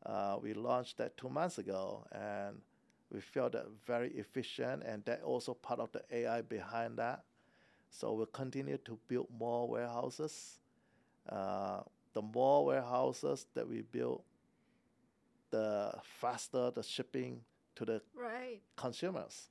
Uh, 0.04 0.36
we 0.40 0.52
launched 0.52 0.98
that 0.98 1.16
two 1.16 1.28
months 1.28 1.58
ago, 1.58 2.04
and 2.12 2.56
we 3.12 3.20
felt 3.20 3.52
that 3.52 3.66
very 3.86 4.10
efficient, 4.10 4.82
and 4.84 5.04
that 5.06 5.22
also 5.22 5.54
part 5.54 5.80
of 5.80 5.90
the 5.92 6.02
AI 6.10 6.42
behind 6.42 6.98
that. 6.98 7.24
So 7.90 8.12
we'll 8.12 8.26
continue 8.26 8.76
to 8.84 8.98
build 9.08 9.28
more 9.36 9.66
warehouses. 9.68 10.58
Uh, 11.28 11.80
the 12.12 12.22
more 12.22 12.66
warehouses 12.66 13.46
that 13.54 13.66
we 13.68 13.82
build, 13.82 14.22
the 15.50 15.92
faster 16.02 16.70
the 16.70 16.82
shipping 16.82 17.40
to 17.76 17.84
the 17.84 18.02
Right. 18.14 18.60
consumers. 18.76 19.48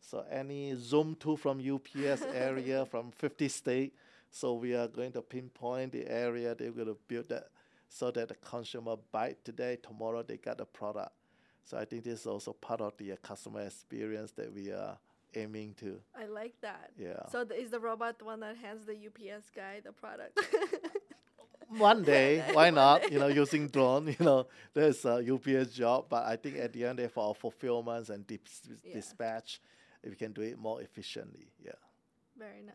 So 0.00 0.24
any 0.30 0.74
Zoom 0.76 1.14
tool 1.14 1.36
from 1.36 1.60
UPS 1.60 2.22
area 2.34 2.84
from 2.86 3.10
50 3.12 3.48
state, 3.48 3.94
so 4.30 4.54
we 4.54 4.74
are 4.74 4.88
going 4.88 5.12
to 5.12 5.22
pinpoint 5.22 5.92
the 5.92 6.06
area 6.10 6.54
they're 6.54 6.70
going 6.72 6.86
to 6.88 6.98
build 7.08 7.28
that 7.30 7.48
so 7.88 8.10
that 8.10 8.28
the 8.28 8.34
consumer 8.36 8.96
buy 9.10 9.36
today, 9.44 9.76
tomorrow 9.82 10.22
they 10.22 10.36
got 10.36 10.58
the 10.58 10.64
product. 10.66 11.12
So 11.64 11.76
I 11.78 11.84
think 11.84 12.04
this 12.04 12.20
is 12.20 12.26
also 12.26 12.52
part 12.52 12.80
of 12.80 12.96
the 12.96 13.12
uh, 13.12 13.16
customer 13.22 13.60
experience 13.62 14.32
that 14.32 14.52
we 14.52 14.70
are 14.72 14.98
aiming 15.34 15.74
to. 15.78 16.00
I 16.18 16.26
like 16.26 16.54
that. 16.62 16.90
Yeah. 16.98 17.22
So 17.30 17.44
th- 17.44 17.60
is 17.60 17.70
the 17.70 17.78
robot 17.80 18.18
the 18.18 18.24
one 18.24 18.40
that 18.40 18.56
hands 18.56 18.84
the 18.86 18.94
UPS 18.94 19.50
guy 19.54 19.80
the 19.84 19.92
product? 19.92 20.38
One 21.68 22.02
day, 22.02 22.42
why 22.52 22.70
not? 22.70 23.02
day. 23.02 23.08
You 23.12 23.20
know, 23.20 23.28
using 23.28 23.68
drone. 23.68 24.08
You 24.08 24.24
know, 24.24 24.46
there's 24.74 25.04
a 25.04 25.22
UPS 25.32 25.72
job, 25.72 26.06
but 26.08 26.24
I 26.26 26.34
think 26.36 26.56
at 26.56 26.72
the 26.72 26.84
end, 26.84 27.00
for 27.12 27.28
our 27.28 27.34
fulfillments 27.34 28.10
and 28.10 28.26
dis- 28.26 28.62
Yeah. 28.84 28.94
dispatch, 28.94 29.60
we 30.04 30.16
can 30.16 30.32
do 30.32 30.42
it 30.42 30.58
more 30.58 30.82
efficiently. 30.82 31.46
Yeah. 31.64 31.78
Very 32.36 32.62
nice. 32.62 32.74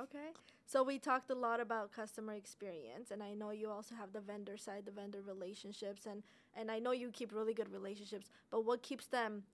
Okay. 0.00 0.30
So 0.66 0.82
we 0.82 0.98
talked 0.98 1.30
a 1.30 1.34
lot 1.34 1.60
about 1.60 1.92
customer 1.92 2.34
experience 2.34 3.10
and 3.10 3.22
I 3.22 3.34
know 3.34 3.50
you 3.50 3.70
also 3.70 3.94
have 3.94 4.12
the 4.12 4.20
vendor 4.20 4.56
side, 4.56 4.84
the 4.84 4.90
vendor 4.90 5.20
relationships 5.26 6.06
and 6.06 6.22
and 6.58 6.70
I 6.70 6.78
know 6.78 6.92
you 6.92 7.10
keep 7.10 7.34
really 7.34 7.54
good 7.54 7.72
relationships, 7.72 8.30
but 8.50 8.64
what 8.64 8.82
keeps 8.82 9.06
them 9.06 9.44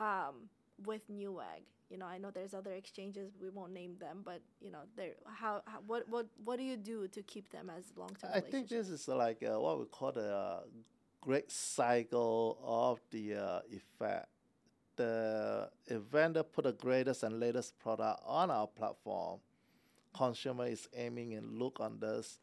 um 0.00 0.48
with 0.84 1.10
Newegg? 1.10 1.64
you 1.90 1.98
know, 1.98 2.06
I 2.06 2.18
know 2.18 2.30
there's 2.30 2.54
other 2.54 2.72
exchanges. 2.72 3.32
We 3.40 3.50
won't 3.50 3.72
name 3.72 3.96
them, 4.00 4.22
but 4.24 4.40
you 4.60 4.70
know, 4.70 4.80
there. 4.96 5.12
How, 5.26 5.62
how 5.66 5.78
what 5.86 6.08
what 6.08 6.26
what 6.44 6.58
do 6.58 6.64
you 6.64 6.76
do 6.76 7.08
to 7.08 7.22
keep 7.22 7.50
them 7.50 7.70
as 7.76 7.84
long 7.96 8.10
term? 8.20 8.30
I 8.34 8.40
think 8.40 8.68
this 8.68 8.88
is 8.88 9.06
like 9.08 9.42
uh, 9.42 9.60
what 9.60 9.78
we 9.78 9.84
call 9.86 10.12
the 10.12 10.34
uh, 10.34 10.60
great 11.20 11.50
cycle 11.50 12.58
of 12.62 13.00
the 13.10 13.34
uh, 13.34 13.60
effect. 13.70 14.28
The 14.96 15.68
vendor 15.90 16.42
put 16.42 16.64
the 16.64 16.72
greatest 16.72 17.22
and 17.22 17.38
latest 17.38 17.78
product 17.78 18.22
on 18.24 18.50
our 18.50 18.66
platform, 18.66 19.40
consumer 20.16 20.66
is 20.66 20.88
aiming 20.94 21.34
and 21.34 21.58
look 21.58 21.80
on 21.80 21.98
this. 22.00 22.38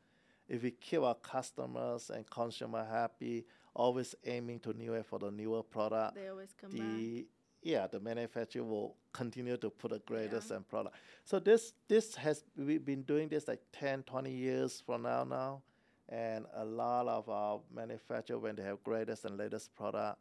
If 0.48 0.64
we 0.64 0.72
keep 0.72 1.02
our 1.02 1.16
customers 1.16 2.10
and 2.10 2.30
consumer 2.30 2.86
happy, 2.86 3.46
always 3.74 4.14
aiming 4.26 4.60
to 4.62 4.74
newer 4.74 5.04
for 5.04 5.20
the 5.20 5.32
newer 5.32 5.64
product, 5.64 6.16
they 6.16 6.28
always 6.28 6.54
come 6.60 6.70
the 6.72 7.22
back. 7.22 7.26
yeah 7.64 7.88
the 7.88 8.00
manufacturer 8.00 8.64
will 8.64 8.96
continue 9.14 9.58
to 9.58 9.70
put 9.70 9.92
the 9.92 10.00
greatest 10.00 10.50
Yeah. 10.50 10.58
and 10.58 10.68
product. 10.68 10.96
So 11.24 11.40
this 11.40 11.74
this 11.88 12.16
has 12.16 12.44
we've 12.58 12.84
been 12.86 13.04
doing 13.04 13.30
this 13.30 13.48
like 13.48 13.62
10, 13.72 14.04
20 14.04 14.32
years 14.32 14.82
from 14.86 15.04
now 15.04 15.24
now, 15.24 15.62
and 16.10 16.46
a 16.54 16.66
lot 16.66 17.08
of 17.08 17.30
our 17.30 17.62
manufacturer 17.74 18.38
when 18.38 18.56
they 18.56 18.64
have 18.64 18.84
greatest 18.84 19.26
and 19.26 19.38
latest 19.38 19.74
product, 19.76 20.20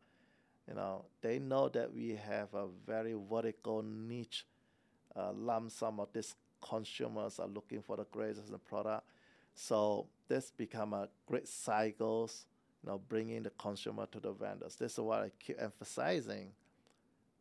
you 0.68 0.74
know 0.74 1.04
they 1.20 1.38
know 1.38 1.68
that 1.70 1.92
we 1.92 2.10
have 2.14 2.54
a 2.54 2.68
very 2.86 3.14
vertical 3.30 3.82
niche 3.82 4.46
uh, 5.16 5.32
lump 5.32 5.70
sum 5.70 6.00
of 6.00 6.08
these 6.12 6.36
consumers 6.62 7.38
are 7.38 7.48
looking 7.48 7.83
for 7.83 7.96
the 7.96 8.07
greatest 8.11 8.53
product. 8.64 9.05
So 9.55 10.07
this 10.29 10.51
become 10.51 10.94
a 10.94 11.09
great 11.27 11.46
cycles, 11.46 12.46
you 12.83 12.90
know, 12.90 13.01
bringing 13.09 13.42
the 13.42 13.51
consumer 13.51 14.07
to 14.12 14.20
the 14.20 14.33
vendors. 14.33 14.77
This 14.77 14.92
is 14.92 14.98
what 14.98 15.22
I 15.22 15.31
keep 15.38 15.61
emphasizing, 15.61 16.53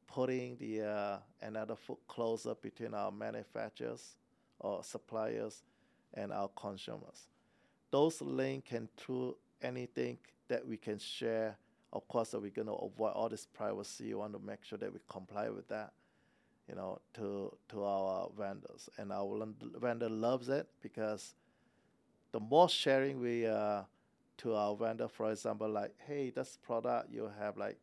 putting 0.07 0.57
the 0.57 0.81
uh, 0.81 1.17
another 1.41 1.75
foot 1.75 1.99
closer 2.07 2.55
between 2.55 2.93
our 2.93 3.11
manufacturers 3.11 4.15
or 4.59 4.83
suppliers 4.83 5.63
and 6.13 6.33
our 6.33 6.49
consumers. 6.49 7.27
Those 7.91 8.21
link 8.21 8.65
can 8.65 8.89
through 8.97 9.37
anything 9.61 10.17
that 10.47 10.67
we 10.67 10.77
can 10.77 10.99
share. 10.99 11.57
Of 11.93 12.07
course, 12.07 12.33
we're 12.33 12.49
going 12.49 12.67
to 12.67 12.73
avoid 12.73 13.11
all 13.11 13.29
this 13.29 13.45
privacy. 13.45 14.07
We 14.07 14.15
want 14.15 14.33
to 14.33 14.39
make 14.39 14.63
sure 14.63 14.77
that 14.77 14.91
we 14.91 14.99
comply 15.09 15.49
with 15.49 15.67
that 15.69 15.91
you 16.67 16.75
know, 16.75 16.99
to 17.15 17.55
to 17.69 17.83
our 17.83 18.29
vendors, 18.37 18.89
and 18.97 19.11
our 19.11 19.47
vendor 19.79 20.09
loves 20.09 20.49
it 20.49 20.67
because 20.81 21.35
the 22.31 22.39
more 22.39 22.69
sharing 22.69 23.19
we 23.19 23.45
uh, 23.45 23.81
to 24.37 24.55
our 24.55 24.75
vendor, 24.75 25.07
for 25.07 25.31
example, 25.31 25.69
like, 25.69 25.93
hey, 26.07 26.29
this 26.29 26.57
product 26.61 27.11
you 27.11 27.29
have 27.39 27.57
like 27.57 27.77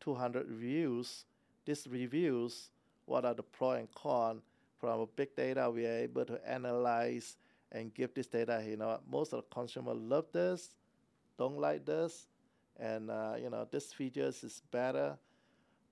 200 0.00 0.48
reviews. 0.48 1.24
These 1.64 1.86
reviews, 1.90 2.70
what 3.06 3.24
are 3.24 3.34
the 3.34 3.42
pro 3.42 3.72
and 3.72 3.92
con? 3.94 4.42
From 4.78 5.08
big 5.16 5.34
data, 5.34 5.68
we 5.70 5.86
are 5.86 5.98
able 5.98 6.24
to 6.24 6.38
analyze 6.48 7.36
and 7.72 7.92
give 7.92 8.14
this 8.14 8.28
data. 8.28 8.64
You 8.66 8.76
know, 8.76 9.00
most 9.10 9.32
of 9.32 9.42
the 9.42 9.54
consumer 9.54 9.92
love 9.92 10.26
this, 10.32 10.70
don't 11.36 11.58
like 11.58 11.84
this, 11.84 12.28
and 12.78 13.10
uh, 13.10 13.34
you 13.42 13.50
know, 13.50 13.66
this 13.70 13.92
features 13.92 14.44
is 14.44 14.62
better 14.70 15.18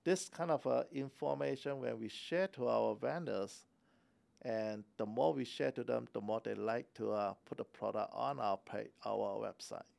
this 0.07 0.29
kind 0.29 0.51
of 0.51 0.65
uh, 0.65 0.83
information 0.93 1.81
when 1.81 1.99
we 1.99 2.07
share 2.07 2.47
to 2.47 2.69
our 2.69 2.95
vendors, 2.95 3.65
and 4.41 4.85
the 4.95 5.05
more 5.05 5.33
we 5.33 5.43
share 5.43 5.69
to 5.69 5.83
them, 5.83 6.07
the 6.13 6.21
more 6.21 6.39
they 6.41 6.53
like 6.53 6.93
to 6.93 7.11
uh, 7.11 7.33
put 7.45 7.57
the 7.57 7.65
product 7.65 8.09
on 8.13 8.39
our 8.39 8.55
page, 8.55 8.87
our 9.05 9.37
website. 9.37 9.89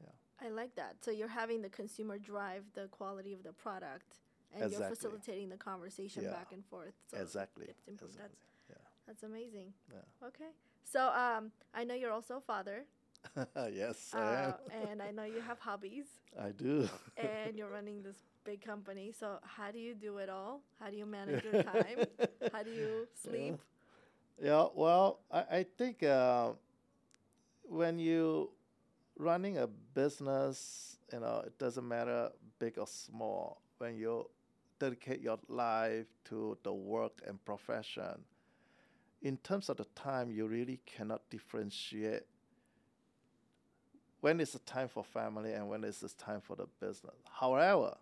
Yeah. 0.00 0.46
I 0.46 0.48
like 0.48 0.74
that. 0.76 0.96
So 1.02 1.10
you're 1.10 1.28
having 1.28 1.60
the 1.60 1.68
consumer 1.68 2.16
drive 2.16 2.64
the 2.72 2.86
quality 2.86 3.34
of 3.34 3.42
the 3.42 3.52
product, 3.52 4.20
and 4.54 4.72
you're 4.72 4.88
facilitating 4.88 5.50
the 5.50 5.58
conversation 5.58 6.22
Yeah. 6.22 6.30
back 6.30 6.52
and 6.52 6.64
forth. 6.64 6.94
So 7.10 7.18
exactly. 7.18 7.66
it's 7.68 7.86
improved. 7.86 8.14
exactly. 8.14 8.38
That's 9.06 9.24
amazing. 9.24 9.74
Yeah. 9.92 10.28
Okay. 10.28 10.52
So 10.84 11.08
um, 11.08 11.50
I 11.74 11.84
know 11.84 11.94
you're 11.94 12.12
also 12.12 12.36
a 12.36 12.40
father, 12.40 12.84
yes, 13.72 14.10
I 14.14 14.18
uh, 14.18 14.52
am. 14.74 14.88
and 14.90 15.02
I 15.02 15.10
know 15.10 15.24
you 15.24 15.40
have 15.40 15.58
hobbies, 15.58 16.06
I 16.38 16.50
do. 16.50 16.88
and 17.16 17.56
you're 17.56 17.70
running 17.70 18.02
this 18.02 18.16
big 18.44 18.64
company. 18.64 19.12
So 19.18 19.38
how 19.42 19.70
do 19.70 19.78
you 19.78 19.94
do 19.94 20.18
it 20.18 20.28
all? 20.28 20.62
How 20.78 20.90
do 20.90 20.96
you 20.96 21.06
manage 21.06 21.44
your 21.44 21.62
time? 21.62 22.06
How 22.52 22.62
do 22.62 22.70
you 22.70 23.06
sleep? 23.22 23.58
Yeah, 24.42 24.66
well, 24.74 25.20
I, 25.30 25.40
I 25.58 25.66
think 25.76 26.02
uh, 26.02 26.52
when 27.62 27.98
you 27.98 28.50
running 29.18 29.58
a 29.58 29.66
business, 29.66 30.98
you 31.12 31.20
know, 31.20 31.42
it 31.46 31.58
doesn't 31.58 31.86
matter 31.86 32.30
big 32.58 32.78
or 32.78 32.86
small. 32.86 33.60
When 33.78 33.96
you 33.96 34.28
dedicate 34.78 35.20
your 35.20 35.38
life 35.48 36.06
to 36.24 36.56
the 36.62 36.72
work 36.72 37.20
and 37.26 37.42
profession, 37.44 38.24
in 39.22 39.36
terms 39.38 39.68
of 39.68 39.76
the 39.76 39.84
time, 39.94 40.30
you 40.30 40.46
really 40.46 40.80
cannot 40.86 41.22
differentiate 41.30 42.24
when 44.20 44.40
is 44.40 44.52
the 44.52 44.58
time 44.60 44.88
for 44.88 45.02
family 45.02 45.52
and 45.52 45.68
when 45.68 45.84
is 45.84 46.00
the 46.00 46.08
time 46.08 46.40
for 46.40 46.56
the 46.56 46.66
business. 46.80 47.16
However, 47.30 47.96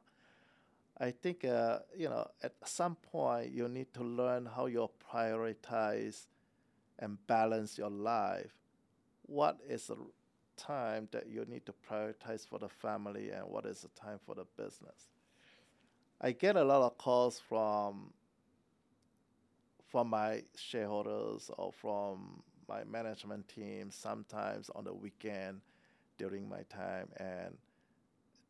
I 1.01 1.13
think 1.13 1.45
uh, 1.45 1.81
you 1.97 2.09
know 2.09 2.27
at 2.43 2.55
some 2.65 2.97
point 2.97 3.53
you 3.53 3.69
need 3.69 3.93
to 3.95 4.03
learn 4.03 4.47
how 4.47 4.67
you 4.67 4.89
prioritize 5.13 6.27
and 6.99 7.19
balance 7.27 7.79
your 7.79 7.91
life. 7.91 8.53
What 9.23 9.59
is 9.69 9.87
the 9.87 9.97
time 10.57 11.09
that 11.13 11.29
you 11.29 11.45
need 11.45 11.65
to 11.67 11.75
prioritize 11.89 12.47
for 12.47 12.59
the 12.59 12.69
family 12.69 13.31
and 13.31 13.47
what 13.47 13.65
is 13.65 13.83
the 13.83 13.89
time 13.89 14.19
for 14.27 14.35
the 14.35 14.45
business? 14.57 15.11
I 16.21 16.33
get 16.33 16.57
a 16.57 16.65
lot 16.65 16.83
of 16.83 16.99
calls 16.99 17.41
from 17.49 18.13
from 19.87 20.09
my 20.09 20.43
shareholders 20.57 21.51
or 21.57 21.73
from 21.73 22.43
my 22.69 22.85
management 22.85 23.49
team 23.49 23.91
sometimes 23.91 24.69
on 24.75 24.85
the 24.85 24.93
weekend 24.93 25.61
during 26.19 26.49
my 26.49 26.63
time 26.69 27.09
and 27.17 27.57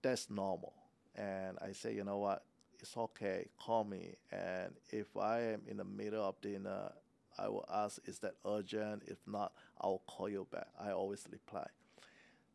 that's 0.02 0.30
normal 0.30 0.72
and 1.18 1.58
I 1.60 1.72
say, 1.72 1.94
you 1.94 2.04
know 2.04 2.18
what, 2.18 2.44
it's 2.80 2.96
okay, 2.96 3.46
call 3.58 3.84
me. 3.84 4.14
And 4.30 4.72
if 4.90 5.16
I 5.16 5.40
am 5.40 5.62
in 5.66 5.76
the 5.76 5.84
middle 5.84 6.24
of 6.24 6.40
dinner, 6.40 6.92
I 7.36 7.48
will 7.48 7.64
ask, 7.72 8.00
is 8.06 8.20
that 8.20 8.34
urgent? 8.46 9.02
If 9.06 9.18
not, 9.26 9.52
I'll 9.80 10.02
call 10.06 10.28
you 10.28 10.46
back. 10.50 10.68
I 10.80 10.92
always 10.92 11.26
reply. 11.30 11.66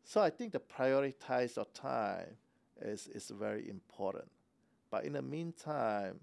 So 0.04 0.20
I 0.20 0.30
think 0.30 0.52
the 0.52 0.60
prioritize 0.60 1.56
your 1.56 1.66
time 1.74 2.36
is, 2.80 3.08
is 3.08 3.30
very 3.30 3.68
important. 3.68 4.30
But 4.90 5.04
in 5.04 5.12
the 5.12 5.22
meantime, 5.22 6.20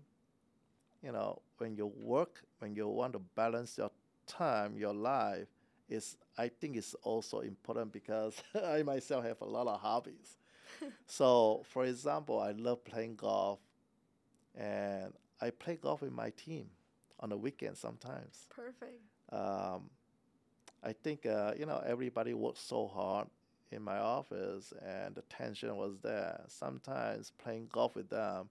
you 1.04 1.12
know, 1.12 1.41
when 1.58 1.75
you 1.75 1.91
work, 1.97 2.43
when 2.60 2.75
you 2.75 2.88
want 2.88 3.13
to 3.13 3.19
balance 3.36 3.77
your 3.77 3.91
time, 4.27 4.77
your 4.77 4.93
life, 4.93 5.47
is 5.91 6.17
I 6.38 6.47
think 6.49 6.77
it's 6.77 6.93
also 7.04 7.41
important 7.41 7.91
because 7.91 8.41
I 8.65 8.84
myself 8.84 9.25
have 9.25 9.41
a 9.41 9.45
lot 9.45 9.67
of 9.67 9.80
hobbies 9.80 10.38
so, 11.06 11.63
for 11.69 11.86
example, 11.86 12.39
I 12.39 12.51
love 12.51 12.84
playing 12.84 13.15
golf, 13.15 13.60
and 14.56 15.13
I 15.41 15.49
play 15.51 15.75
golf 15.75 16.01
with 16.01 16.12
my 16.12 16.32
team 16.32 16.67
on 17.19 17.30
the 17.30 17.38
weekend 17.38 17.77
sometimes. 17.77 18.47
Perfect. 18.49 19.01
Um, 19.32 19.89
I 20.84 20.93
think 20.93 21.25
uh, 21.25 21.54
you 21.58 21.65
know 21.65 21.82
everybody 21.86 22.34
works 22.34 22.60
so 22.60 22.88
hard 22.88 23.27
in 23.71 23.82
my 23.82 23.97
office, 23.99 24.73
and 24.86 25.15
the 25.15 25.21
tension 25.23 25.75
was 25.75 25.97
there. 26.01 26.41
Sometimes 26.47 27.32
playing 27.38 27.67
golf 27.71 27.95
with 27.95 28.10
them, 28.10 28.49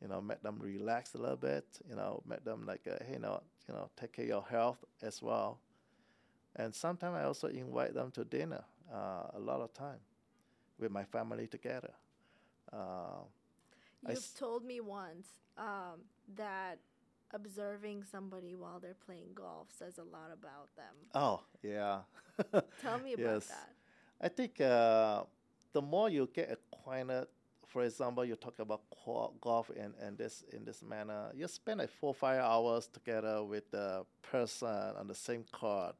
you 0.00 0.08
know, 0.08 0.20
make 0.20 0.42
them 0.42 0.58
relax 0.60 1.14
a 1.14 1.18
little 1.18 1.36
bit. 1.36 1.64
You 1.88 1.96
know, 1.96 2.22
make 2.28 2.44
them 2.44 2.64
like, 2.66 2.82
uh, 2.86 3.02
hey, 3.04 3.14
you 3.14 3.18
know, 3.20 3.42
you 3.68 3.74
know, 3.74 3.90
take 3.96 4.12
care 4.12 4.24
of 4.24 4.28
your 4.28 4.44
health 4.48 4.84
as 5.02 5.22
well. 5.22 5.58
And 6.58 6.74
sometimes 6.74 7.16
I 7.16 7.24
also 7.24 7.48
invite 7.48 7.94
them 7.94 8.10
to 8.12 8.24
dinner. 8.24 8.64
Uh, 8.92 9.28
a 9.34 9.38
lot 9.40 9.60
of 9.60 9.72
time 9.74 10.00
with 10.78 10.90
my 10.92 11.04
family 11.04 11.46
together. 11.46 11.92
Uh, 12.72 13.24
You've 14.06 14.18
s- 14.18 14.32
told 14.38 14.64
me 14.64 14.80
once 14.80 15.26
um, 15.58 16.02
that 16.36 16.78
observing 17.32 18.04
somebody 18.10 18.54
while 18.56 18.80
they're 18.80 18.94
playing 19.06 19.30
golf 19.34 19.68
says 19.78 19.98
a 19.98 20.04
lot 20.04 20.30
about 20.32 20.68
them. 20.76 20.94
oh 21.14 21.42
yeah. 21.62 22.00
Tell 22.82 22.98
me 22.98 23.14
about 23.14 23.34
Yes. 23.34 23.48
that. 23.48 23.72
I 24.20 24.28
think 24.28 24.60
uh, 24.60 25.24
the 25.72 25.82
more 25.82 26.08
you 26.10 26.28
get 26.32 26.50
acquainted, 26.50 27.26
for 27.66 27.82
example, 27.84 28.24
you 28.24 28.36
talk 28.36 28.58
about 28.60 28.82
qua- 28.90 29.30
golf 29.40 29.70
in, 29.70 29.92
in 30.06 30.16
this 30.16 30.44
in 30.52 30.64
this 30.64 30.82
manner. 30.82 31.30
You 31.34 31.46
spend 31.48 31.80
like 31.80 31.90
four 31.90 32.14
five 32.14 32.40
hours 32.40 32.88
together 32.88 33.44
with 33.44 33.70
the 33.70 34.04
person 34.22 34.68
on 34.68 35.06
the 35.06 35.14
same 35.14 35.44
court. 35.52 35.94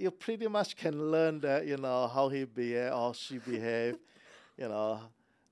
You 0.00 0.10
pretty 0.10 0.48
much 0.48 0.76
can 0.76 1.10
learn 1.12 1.40
that 1.40 1.66
you 1.66 1.76
know 1.76 2.08
how 2.08 2.28
he 2.30 2.44
behave 2.44 2.92
or 2.94 3.14
she 3.14 3.38
behave. 3.38 3.96
you 4.58 4.68
know 4.68 5.00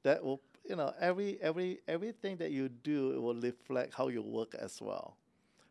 that 0.02 0.24
will 0.24 0.40
you 0.68 0.76
know 0.76 0.92
every 1.00 1.38
every 1.42 1.80
everything 1.88 2.36
that 2.38 2.50
you 2.52 2.68
do 2.68 3.12
it 3.12 3.20
will 3.22 3.34
reflect 3.40 3.94
how 3.94 4.08
you 4.08 4.22
work 4.22 4.54
as 4.54 4.80
well. 4.80 5.16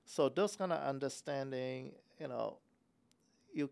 So 0.06 0.30
those 0.30 0.56
kind 0.56 0.74
of 0.74 0.82
understanding, 0.84 1.94
you 2.20 2.28
know, 2.28 2.58
you 3.54 3.70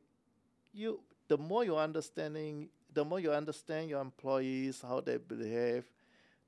you 0.73 0.99
the 1.27 1.37
more 1.37 1.63
you 1.65 1.77
understanding 1.77 2.69
the 2.93 3.05
more 3.05 3.19
you 3.19 3.31
understand 3.31 3.89
your 3.89 4.01
employees 4.01 4.81
how 4.81 5.01
they 5.01 5.17
behave 5.17 5.85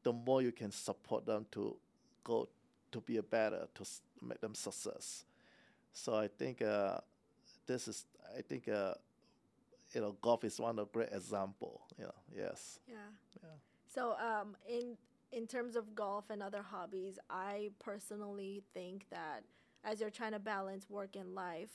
the 0.04 0.14
more 0.14 0.42
you 0.42 0.52
can 0.52 0.72
support 0.72 1.26
them 1.26 1.46
to 1.52 1.76
go 2.24 2.48
to 2.92 3.02
be 3.02 3.18
a 3.18 3.24
better 3.24 3.68
to 3.76 3.82
s- 3.82 4.02
make 4.22 4.42
them 4.42 4.56
success. 4.56 5.26
So 5.94 6.16
I 6.16 6.28
think 6.28 6.62
uh, 6.62 7.00
this 7.68 7.88
is 7.88 8.06
I 8.38 8.42
think 8.42 8.68
uh, 8.68 8.96
you 9.94 10.02
know 10.02 10.16
golf 10.22 10.44
is 10.44 10.60
one 10.60 10.80
of 10.80 10.92
great 10.92 11.10
example. 11.12 11.82
You 11.98 12.06
know, 12.06 12.16
yes. 12.36 12.80
Yeah. 12.88 12.96
Yeah. 13.44 13.50
So, 13.94 14.16
um, 14.20 14.56
in 14.70 14.98
in 15.32 15.48
terms 15.48 15.76
of 15.76 15.96
golf 15.96 16.26
and 16.30 16.42
other 16.44 16.62
hobbies, 16.64 17.20
I 17.30 17.72
personally 17.80 18.64
think 18.74 19.06
that 19.12 19.44
as 19.84 20.00
you're 20.00 20.10
trying 20.10 20.34
to 20.34 20.40
balance 20.40 20.90
work 20.90 21.16
and 21.16 21.36
life, 21.36 21.72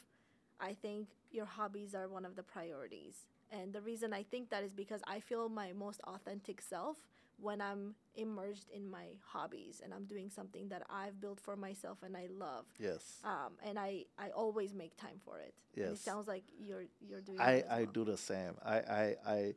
I 0.60 0.74
think 0.74 1.08
your 1.30 1.46
hobbies 1.46 1.94
are 1.94 2.08
one 2.08 2.24
of 2.24 2.36
the 2.36 2.42
priorities. 2.42 3.26
And 3.50 3.72
the 3.72 3.80
reason 3.82 4.12
I 4.12 4.22
think 4.22 4.50
that 4.50 4.64
is 4.64 4.72
because 4.72 5.02
I 5.06 5.20
feel 5.20 5.48
my 5.48 5.72
most 5.72 6.00
authentic 6.04 6.60
self 6.62 6.96
when 7.42 7.60
I'm 7.60 7.94
immersed 8.14 8.68
in 8.70 8.90
my 8.90 9.06
hobbies 9.24 9.80
and 9.84 9.92
I'm 9.94 10.04
doing 10.04 10.30
something 10.30 10.68
that 10.68 10.82
I've 10.90 11.20
built 11.20 11.40
for 11.40 11.56
myself 11.56 11.98
and 12.02 12.16
I 12.16 12.28
love. 12.30 12.66
Yes. 12.78 13.24
Um, 13.24 13.52
and 13.64 13.78
I, 13.78 14.06
I 14.18 14.30
always 14.30 14.74
make 14.74 14.96
time 14.96 15.20
for 15.24 15.38
it. 15.40 15.54
And 15.82 15.92
it 15.92 15.98
Yes. 15.98 16.04
sounds 16.04 16.28
like 16.28 16.44
you're 16.58 16.84
you're 17.00 17.20
doing. 17.20 17.38
I, 17.38 17.64
I 17.70 17.84
well. 17.84 17.92
do 17.92 18.04
the 18.04 18.16
same. 18.16 18.54
I 18.64 18.76
I 18.78 19.16
I, 19.26 19.54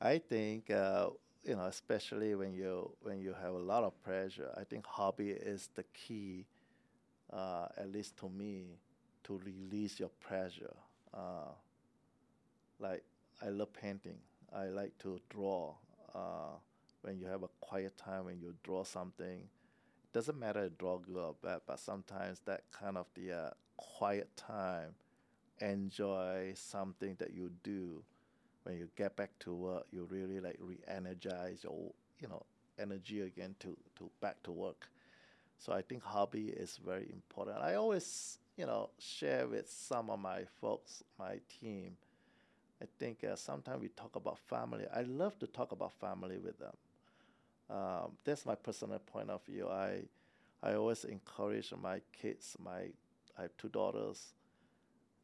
I 0.00 0.18
think 0.18 0.70
uh, 0.70 1.10
you 1.44 1.56
know, 1.56 1.66
especially 1.66 2.34
when 2.34 2.52
you 2.54 2.90
when 3.02 3.20
you 3.20 3.34
have 3.40 3.54
a 3.54 3.58
lot 3.58 3.84
of 3.84 4.00
pressure, 4.02 4.50
I 4.56 4.64
think 4.64 4.86
hobby 4.86 5.30
is 5.30 5.68
the 5.74 5.84
key, 5.94 6.46
uh, 7.32 7.68
at 7.76 7.92
least 7.92 8.16
to 8.18 8.28
me, 8.28 8.78
to 9.24 9.40
release 9.44 9.98
your 10.00 10.10
pressure. 10.20 10.74
Uh, 11.14 11.52
like 12.78 13.02
I 13.44 13.48
love 13.50 13.72
painting. 13.72 14.18
I 14.54 14.66
like 14.66 14.96
to 14.98 15.20
draw. 15.30 15.74
Uh, 16.14 16.56
when 17.02 17.18
you 17.18 17.26
have 17.26 17.42
a 17.42 17.48
quiet 17.60 17.96
time, 17.96 18.24
when 18.26 18.40
you 18.40 18.54
draw 18.62 18.84
something, 18.84 19.42
doesn't 20.12 20.38
matter 20.38 20.64
if 20.64 20.78
draw 20.78 20.98
good 20.98 21.16
or 21.16 21.34
bad, 21.42 21.60
but 21.66 21.78
sometimes 21.78 22.40
that 22.46 22.62
kind 22.72 22.96
of 22.96 23.06
the 23.14 23.32
uh, 23.32 23.50
quiet 23.76 24.28
time 24.36 24.94
enjoy 25.60 26.52
something 26.54 27.16
that 27.18 27.32
you 27.34 27.50
do 27.62 28.02
when 28.64 28.76
you 28.76 28.88
get 28.96 29.16
back 29.16 29.30
to 29.40 29.54
work 29.54 29.84
you 29.92 30.06
really 30.10 30.40
like 30.40 30.56
re-energize 30.60 31.64
your 31.64 31.92
you 32.20 32.28
know 32.28 32.42
energy 32.78 33.22
again 33.22 33.54
to 33.58 33.76
to 33.96 34.10
back 34.20 34.42
to 34.42 34.52
work. 34.52 34.88
So 35.58 35.72
i 35.72 35.82
think 35.82 36.02
hobby 36.04 36.48
is 36.48 36.78
very 36.84 37.08
important. 37.12 37.58
I 37.58 37.74
always 37.74 38.38
you 38.56 38.66
know 38.66 38.90
share 38.98 39.48
with 39.48 39.70
some 39.70 40.10
of 40.10 40.18
my 40.20 40.44
folks 40.60 41.02
my 41.18 41.40
team. 41.60 41.96
I 42.82 42.86
think 42.98 43.24
uh, 43.24 43.36
sometimes 43.36 43.80
we 43.82 43.88
talk 43.88 44.16
about 44.16 44.38
family. 44.38 44.86
I 44.94 45.02
love 45.02 45.38
to 45.40 45.46
talk 45.48 45.72
about 45.72 45.92
family 45.92 46.38
with 46.38 46.58
them 46.58 46.74
um, 47.70 48.12
that's 48.24 48.44
my 48.46 48.54
personal 48.54 48.98
point 48.98 49.30
of 49.30 49.44
view 49.46 49.68
i 49.68 50.02
i 50.62 50.74
always 50.74 51.04
encourage 51.04 51.72
my 51.80 52.00
kids 52.12 52.56
my 52.62 52.80
i 53.38 53.42
have 53.42 53.56
two 53.58 53.68
daughters 53.68 54.32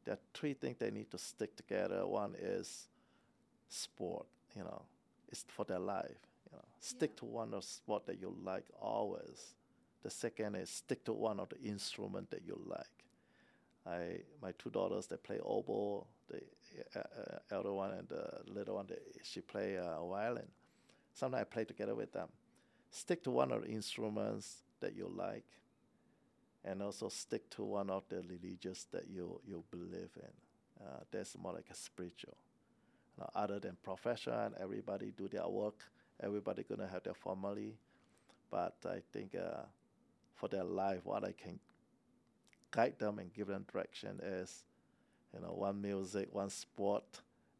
there 0.05 0.15
are 0.15 0.21
three 0.35 0.53
things 0.55 0.77
they 0.79 0.91
need 0.91 1.11
to 1.11 1.19
stick 1.19 1.57
together. 1.57 2.07
One 2.07 2.35
is 2.39 2.89
sport, 3.69 4.27
you 4.55 4.63
know, 4.63 4.83
it's 5.29 5.45
for 5.49 5.65
their 5.65 5.79
life. 5.79 6.19
You 6.51 6.59
know, 6.59 6.65
stick 6.81 7.13
Yeah. 7.13 7.21
to 7.21 7.25
one 7.25 7.55
of 7.55 7.65
sport 7.65 8.05
that 8.07 8.21
you 8.21 8.29
like 8.45 8.67
always. 8.81 9.55
The 10.03 10.11
second 10.11 10.57
is 10.57 10.69
stick 10.69 11.05
to 11.07 11.15
one 11.15 11.41
of 11.41 11.49
the 11.49 11.59
instrument 11.63 12.31
that 12.31 12.43
you 12.47 12.61
like. 12.67 13.05
I 13.87 14.21
my 14.43 14.53
two 14.53 14.71
daughters 14.71 15.07
they 15.07 15.17
play 15.17 15.41
oboe. 15.43 16.07
The 16.29 16.43
uh, 16.95 16.99
uh, 17.01 17.39
elder 17.51 17.73
one 17.73 17.93
and 17.93 18.09
the 18.09 18.41
little 18.47 18.75
one 18.77 18.87
they, 18.87 18.99
she 19.23 19.41
play 19.41 19.79
uh, 19.79 20.05
violin. 20.05 20.49
Sometimes 21.15 21.43
I 21.43 21.45
play 21.45 21.65
together 21.65 21.95
with 21.95 22.13
them. 22.13 22.29
Stick 22.91 23.23
to 23.25 23.31
one 23.31 23.53
of 23.53 23.63
the 23.63 23.69
instruments 23.69 24.63
that 24.81 24.95
you 24.95 25.11
like 25.15 25.45
and 26.65 26.83
also 26.83 27.09
stick 27.09 27.49
to 27.51 27.63
one 27.63 27.91
of 27.91 28.05
the 28.09 28.23
religious 28.23 28.85
that 28.93 29.09
you 29.09 29.41
you 29.47 29.63
believe 29.71 30.11
in. 30.17 30.85
Uh, 30.85 31.01
that's 31.11 31.37
more 31.39 31.53
like 31.53 31.67
a 31.71 31.75
spiritual. 31.75 32.37
Now, 33.19 33.31
other 33.35 33.61
than 33.61 33.77
profession, 33.83 34.55
everybody 34.61 35.13
do 35.17 35.29
their 35.29 35.47
work. 35.49 35.81
Everybody 36.23 36.65
gonna 36.65 36.89
have 36.89 37.03
their 37.03 37.15
family, 37.15 37.77
but 38.51 38.75
I 38.87 39.01
think 39.13 39.35
uh, 39.35 39.63
for 40.35 40.49
their 40.49 40.65
life, 40.65 41.01
what 41.05 41.25
I 41.25 41.33
can 41.33 41.59
guide 42.71 42.99
them 42.99 43.19
and 43.19 43.33
give 43.33 43.49
them 43.49 43.65
direction 43.73 44.21
is, 44.23 44.65
you 45.33 45.41
know, 45.41 45.53
one 45.53 45.81
music, 45.81 46.29
one 46.33 46.51
sport, 46.51 47.05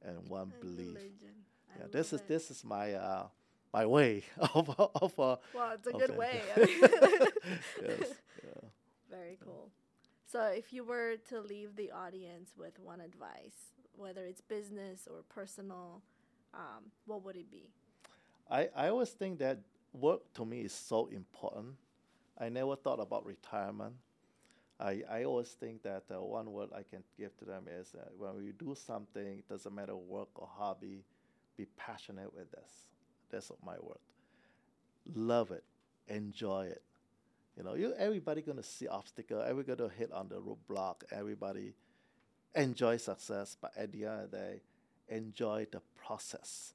and 0.03 0.29
one 0.29 0.53
And 0.53 0.61
belief. 0.61 0.97
religion. 0.97 1.35
I 1.75 1.81
Yeah, 1.81 1.87
this 1.91 2.13
is 2.13 2.21
it. 2.21 2.29
this 2.29 2.51
is 2.51 2.65
my 2.65 2.95
uh, 2.95 3.27
my 3.75 3.85
way 3.85 4.23
of 4.55 4.71
of 4.79 5.19
uh, 5.19 5.37
Well, 5.53 5.73
it's 5.73 5.87
a 5.87 5.93
good 5.93 6.17
way. 6.17 6.41
yes, 6.57 8.15
yeah. 8.43 8.69
Very 9.11 9.37
cool. 9.45 9.69
So, 10.31 10.47
if 10.47 10.73
you 10.73 10.85
were 10.85 11.17
to 11.29 11.41
leave 11.41 11.77
the 11.77 11.91
audience 11.91 12.51
with 12.57 12.79
one 12.79 13.01
advice, 13.01 13.73
whether 13.97 14.25
it's 14.25 14.41
business 14.41 15.09
or 15.11 15.23
personal, 15.29 16.03
um, 16.55 16.85
what 17.07 17.25
would 17.25 17.37
it 17.37 17.51
be? 17.51 17.69
I, 18.51 18.69
I 18.77 18.89
always 18.89 19.11
think 19.11 19.39
that 19.41 19.59
work 19.93 20.21
to 20.35 20.45
me 20.45 20.61
is 20.61 20.73
so 20.73 21.07
important. 21.07 21.75
I 22.39 22.49
never 22.49 22.77
thought 22.77 23.01
about 23.01 23.27
retirement. 23.27 23.95
I, 24.81 25.03
I 25.11 25.25
always 25.25 25.49
think 25.51 25.83
that 25.83 26.05
uh, 26.11 26.21
one 26.21 26.53
word 26.53 26.71
I 26.75 26.83
can 26.83 27.03
give 27.17 27.37
to 27.39 27.45
them 27.45 27.65
is 27.71 27.95
uh, 27.95 28.05
when 28.19 28.37
we 28.37 28.53
do 28.53 28.75
something, 28.75 29.39
it 29.39 29.49
doesn't 29.49 29.75
matter 29.75 29.97
work 29.97 30.29
or 30.35 30.49
hobby, 30.59 31.05
be 31.57 31.67
passionate 31.77 32.35
with 32.35 32.51
this. 32.51 32.94
That's 33.35 33.51
my 33.65 33.75
word. 33.81 33.99
Love 35.15 35.51
it, 35.51 35.65
enjoy 36.09 36.67
it. 36.67 36.83
You 37.57 37.63
know, 37.65 37.75
you 37.75 37.95
everybody 37.99 38.43
gonna 38.43 38.63
see 38.63 38.89
obstacle, 38.89 39.41
everybody 39.43 39.77
gonna 39.79 39.93
hit 39.95 40.13
on 40.13 40.29
the 40.29 40.37
roadblock, 40.41 41.03
everybody 41.13 41.75
enjoy 42.55 42.97
success, 42.97 43.57
but 43.61 43.73
at 43.77 43.93
the 43.93 44.05
end 44.07 44.23
of 44.25 44.31
the 44.31 44.37
day, 44.37 44.63
enjoy 45.09 45.67
the 45.71 45.81
process. 45.97 46.75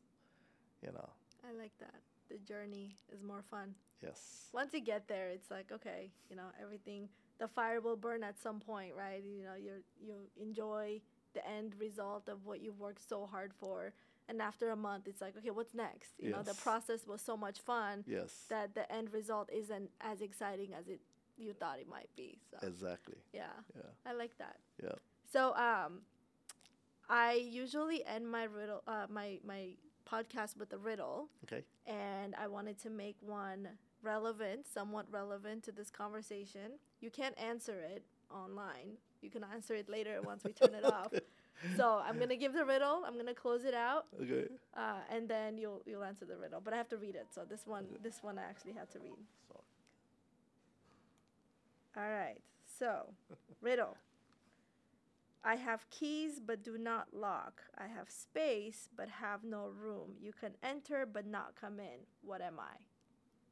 You 0.82 0.92
know, 0.92 1.10
I 1.48 1.52
like 1.58 1.72
that. 1.80 1.96
The 2.30 2.38
journey 2.48 2.96
is 3.12 3.24
more 3.24 3.44
fun. 3.50 3.74
yes. 4.04 4.48
Once 4.54 4.74
you 4.74 4.82
get 4.82 5.08
there, 5.08 5.30
it's 5.30 5.50
like 5.52 5.72
okay, 5.72 6.12
you 6.30 6.36
know, 6.36 6.50
everything. 6.62 7.10
The 7.40 7.48
fire 7.48 7.82
will 7.82 7.96
burn 7.98 8.24
at 8.24 8.40
some 8.40 8.60
point, 8.60 8.94
right? 8.98 9.24
You 9.24 9.44
know, 9.46 9.56
you 9.56 9.72
you 10.06 10.16
enjoy 10.42 11.02
the 11.34 11.48
end 11.48 11.74
result 11.80 12.30
of 12.30 12.46
what 12.46 12.62
you've 12.62 12.80
worked 12.80 13.08
so 13.08 13.26
hard 13.26 13.54
for, 13.60 13.94
and 14.30 14.42
after 14.42 14.70
a 14.70 14.76
month, 14.76 15.08
it's 15.08 15.22
like 15.22 15.36
okay, 15.38 15.50
what's 15.52 15.74
next? 15.74 16.12
You 16.20 16.30
know, 16.32 16.44
the 16.44 16.54
process 16.54 17.06
was 17.08 17.22
so 17.22 17.36
much 17.36 17.60
fun 17.60 18.04
Yes. 18.08 18.46
that 18.50 18.76
the 18.76 18.90
end 18.92 19.12
result 19.12 19.50
isn't 19.52 19.90
as 20.00 20.22
exciting 20.22 20.74
as 20.80 20.88
it 20.88 21.02
you 21.38 21.54
thought 21.54 21.80
it 21.80 21.88
might 21.90 22.10
be. 22.16 22.40
So 22.52 22.66
exactly. 22.68 23.16
yeah, 23.34 23.44
Yeah. 23.76 23.92
I 24.06 24.14
like 24.14 24.38
that. 24.38 24.58
Yeah. 24.84 24.96
So 25.32 25.54
um, 25.56 26.02
I 27.10 27.34
usually 27.34 28.06
end 28.06 28.30
my 28.30 28.44
riddle, 28.44 28.84
uh, 28.88 29.08
my 29.10 29.40
my 29.44 29.70
podcast 30.10 30.58
with 30.58 30.72
a 30.74 30.78
riddle, 30.78 31.30
Okay. 31.46 31.64
and 31.88 32.36
I 32.36 32.48
wanted 32.48 32.78
to 32.84 32.90
make 32.90 33.16
one 33.22 33.68
relevant, 34.02 34.68
somewhat 34.68 35.06
relevant 35.12 35.64
to 35.64 35.72
this 35.72 35.90
conversation. 35.90 36.80
You 37.00 37.10
can't 37.12 37.38
answer 37.40 37.80
it 37.80 38.04
online. 38.32 38.98
You 39.22 39.30
can 39.30 39.44
answer 39.44 39.76
it 39.76 39.90
later 39.90 40.22
once 40.24 40.44
we 40.44 40.54
turn 40.54 40.74
it 40.76 40.86
off. 40.98 41.12
So 41.76 42.02
I'm 42.06 42.18
gonna 42.20 42.38
give 42.38 42.54
the 42.54 42.66
riddle. 42.66 43.04
I'm 43.06 43.18
gonna 43.18 43.34
close 43.34 43.66
it 43.66 43.74
out, 43.74 44.06
Okay. 44.22 44.48
uh, 44.78 45.00
and 45.12 45.28
then 45.28 45.58
you'll 45.58 45.82
you'll 45.86 46.04
answer 46.06 46.26
the 46.26 46.38
riddle. 46.38 46.62
But 46.62 46.74
I 46.74 46.78
have 46.78 46.88
to 46.90 46.98
read 46.98 47.16
it. 47.16 47.28
So 47.36 47.42
this 47.50 47.68
one 47.68 47.86
this 48.02 48.20
one 48.24 48.38
I 48.40 48.44
actually 48.44 48.74
had 48.74 48.90
to 48.92 49.00
read. 49.00 49.18
So, 49.50 49.62
All 51.98 52.10
right. 52.10 52.42
So, 52.66 53.14
riddle. 53.62 53.98
I 55.44 55.56
have 55.56 55.90
keys 55.90 56.40
but 56.46 56.64
do 56.64 56.78
not 56.78 57.08
lock. 57.14 57.62
I 57.78 57.88
have 57.88 58.10
space 58.10 58.90
but 58.96 59.10
have 59.10 59.44
no 59.44 59.68
room. 59.70 60.12
You 60.22 60.34
can 60.40 60.52
enter 60.64 61.06
but 61.06 61.26
not 61.26 61.56
come 61.60 61.80
in. 61.80 62.06
What 62.22 62.42
am 62.42 62.60
I? 62.60 62.76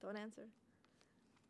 Don't 0.01 0.17
answer. 0.17 0.47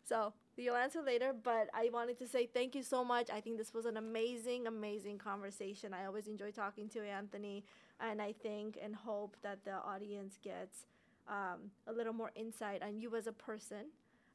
So, 0.08 0.34
you'll 0.64 0.76
answer 0.76 1.02
later, 1.02 1.34
but 1.34 1.70
I 1.74 1.90
wanted 1.92 2.18
to 2.20 2.28
say 2.28 2.48
thank 2.48 2.76
you 2.76 2.84
so 2.84 3.04
much. 3.04 3.30
I 3.30 3.42
think 3.42 3.58
this 3.58 3.74
was 3.74 3.86
an 3.86 3.98
amazing, 3.98 4.68
amazing 4.68 5.18
conversation. 5.18 5.94
I 5.94 6.06
always 6.06 6.28
enjoy 6.28 6.52
talking 6.52 6.90
to 6.90 7.02
Anthony, 7.02 7.64
and 8.00 8.22
I 8.22 8.34
think 8.34 8.78
and 8.82 8.96
hope 8.96 9.36
that 9.44 9.64
the 9.66 9.76
audience 9.76 10.38
gets 10.44 10.86
um, 11.28 11.72
a 11.88 11.94
little 11.94 12.14
more 12.14 12.32
insight 12.36 12.82
on 12.82 13.00
you 13.00 13.16
as 13.16 13.28
a 13.28 13.34
person 13.34 13.88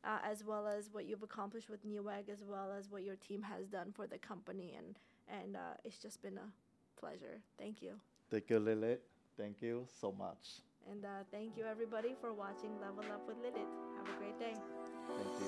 uh, 0.05 0.19
as 0.25 0.45
well 0.45 0.67
as 0.67 0.91
what 0.93 1.07
you've 1.07 1.23
accomplished 1.23 1.71
with 1.71 1.87
Newegg, 1.87 2.29
as 2.29 2.45
well 2.45 2.71
as 2.77 2.91
what 2.91 3.05
your 3.05 3.17
team 3.17 3.43
has 3.43 3.67
done 3.67 3.93
for 3.93 4.07
the 4.07 4.19
company. 4.19 4.75
And 4.77 4.99
and 5.29 5.57
uh, 5.57 5.75
it's 5.85 5.99
just 5.99 6.23
been 6.23 6.39
a 6.39 7.01
pleasure. 7.01 7.41
Thank 7.59 7.83
you. 7.83 7.93
thank 8.31 8.51
you, 8.51 8.59
Lilit. 8.59 8.99
Thank 9.37 9.63
you 9.63 9.87
so 10.01 10.13
much. 10.13 10.61
And 10.91 11.05
uh, 11.05 11.25
thank 11.31 11.57
you, 11.57 11.65
everybody, 11.65 12.15
for 12.21 12.35
watching 12.35 12.79
Level 12.81 13.05
Up 13.13 13.27
with 13.27 13.37
Lilit. 13.37 13.71
Have 13.97 14.09
a 14.15 14.19
great 14.19 14.39
day. 14.39 14.82
Thank 15.19 15.29
you. 15.41 15.47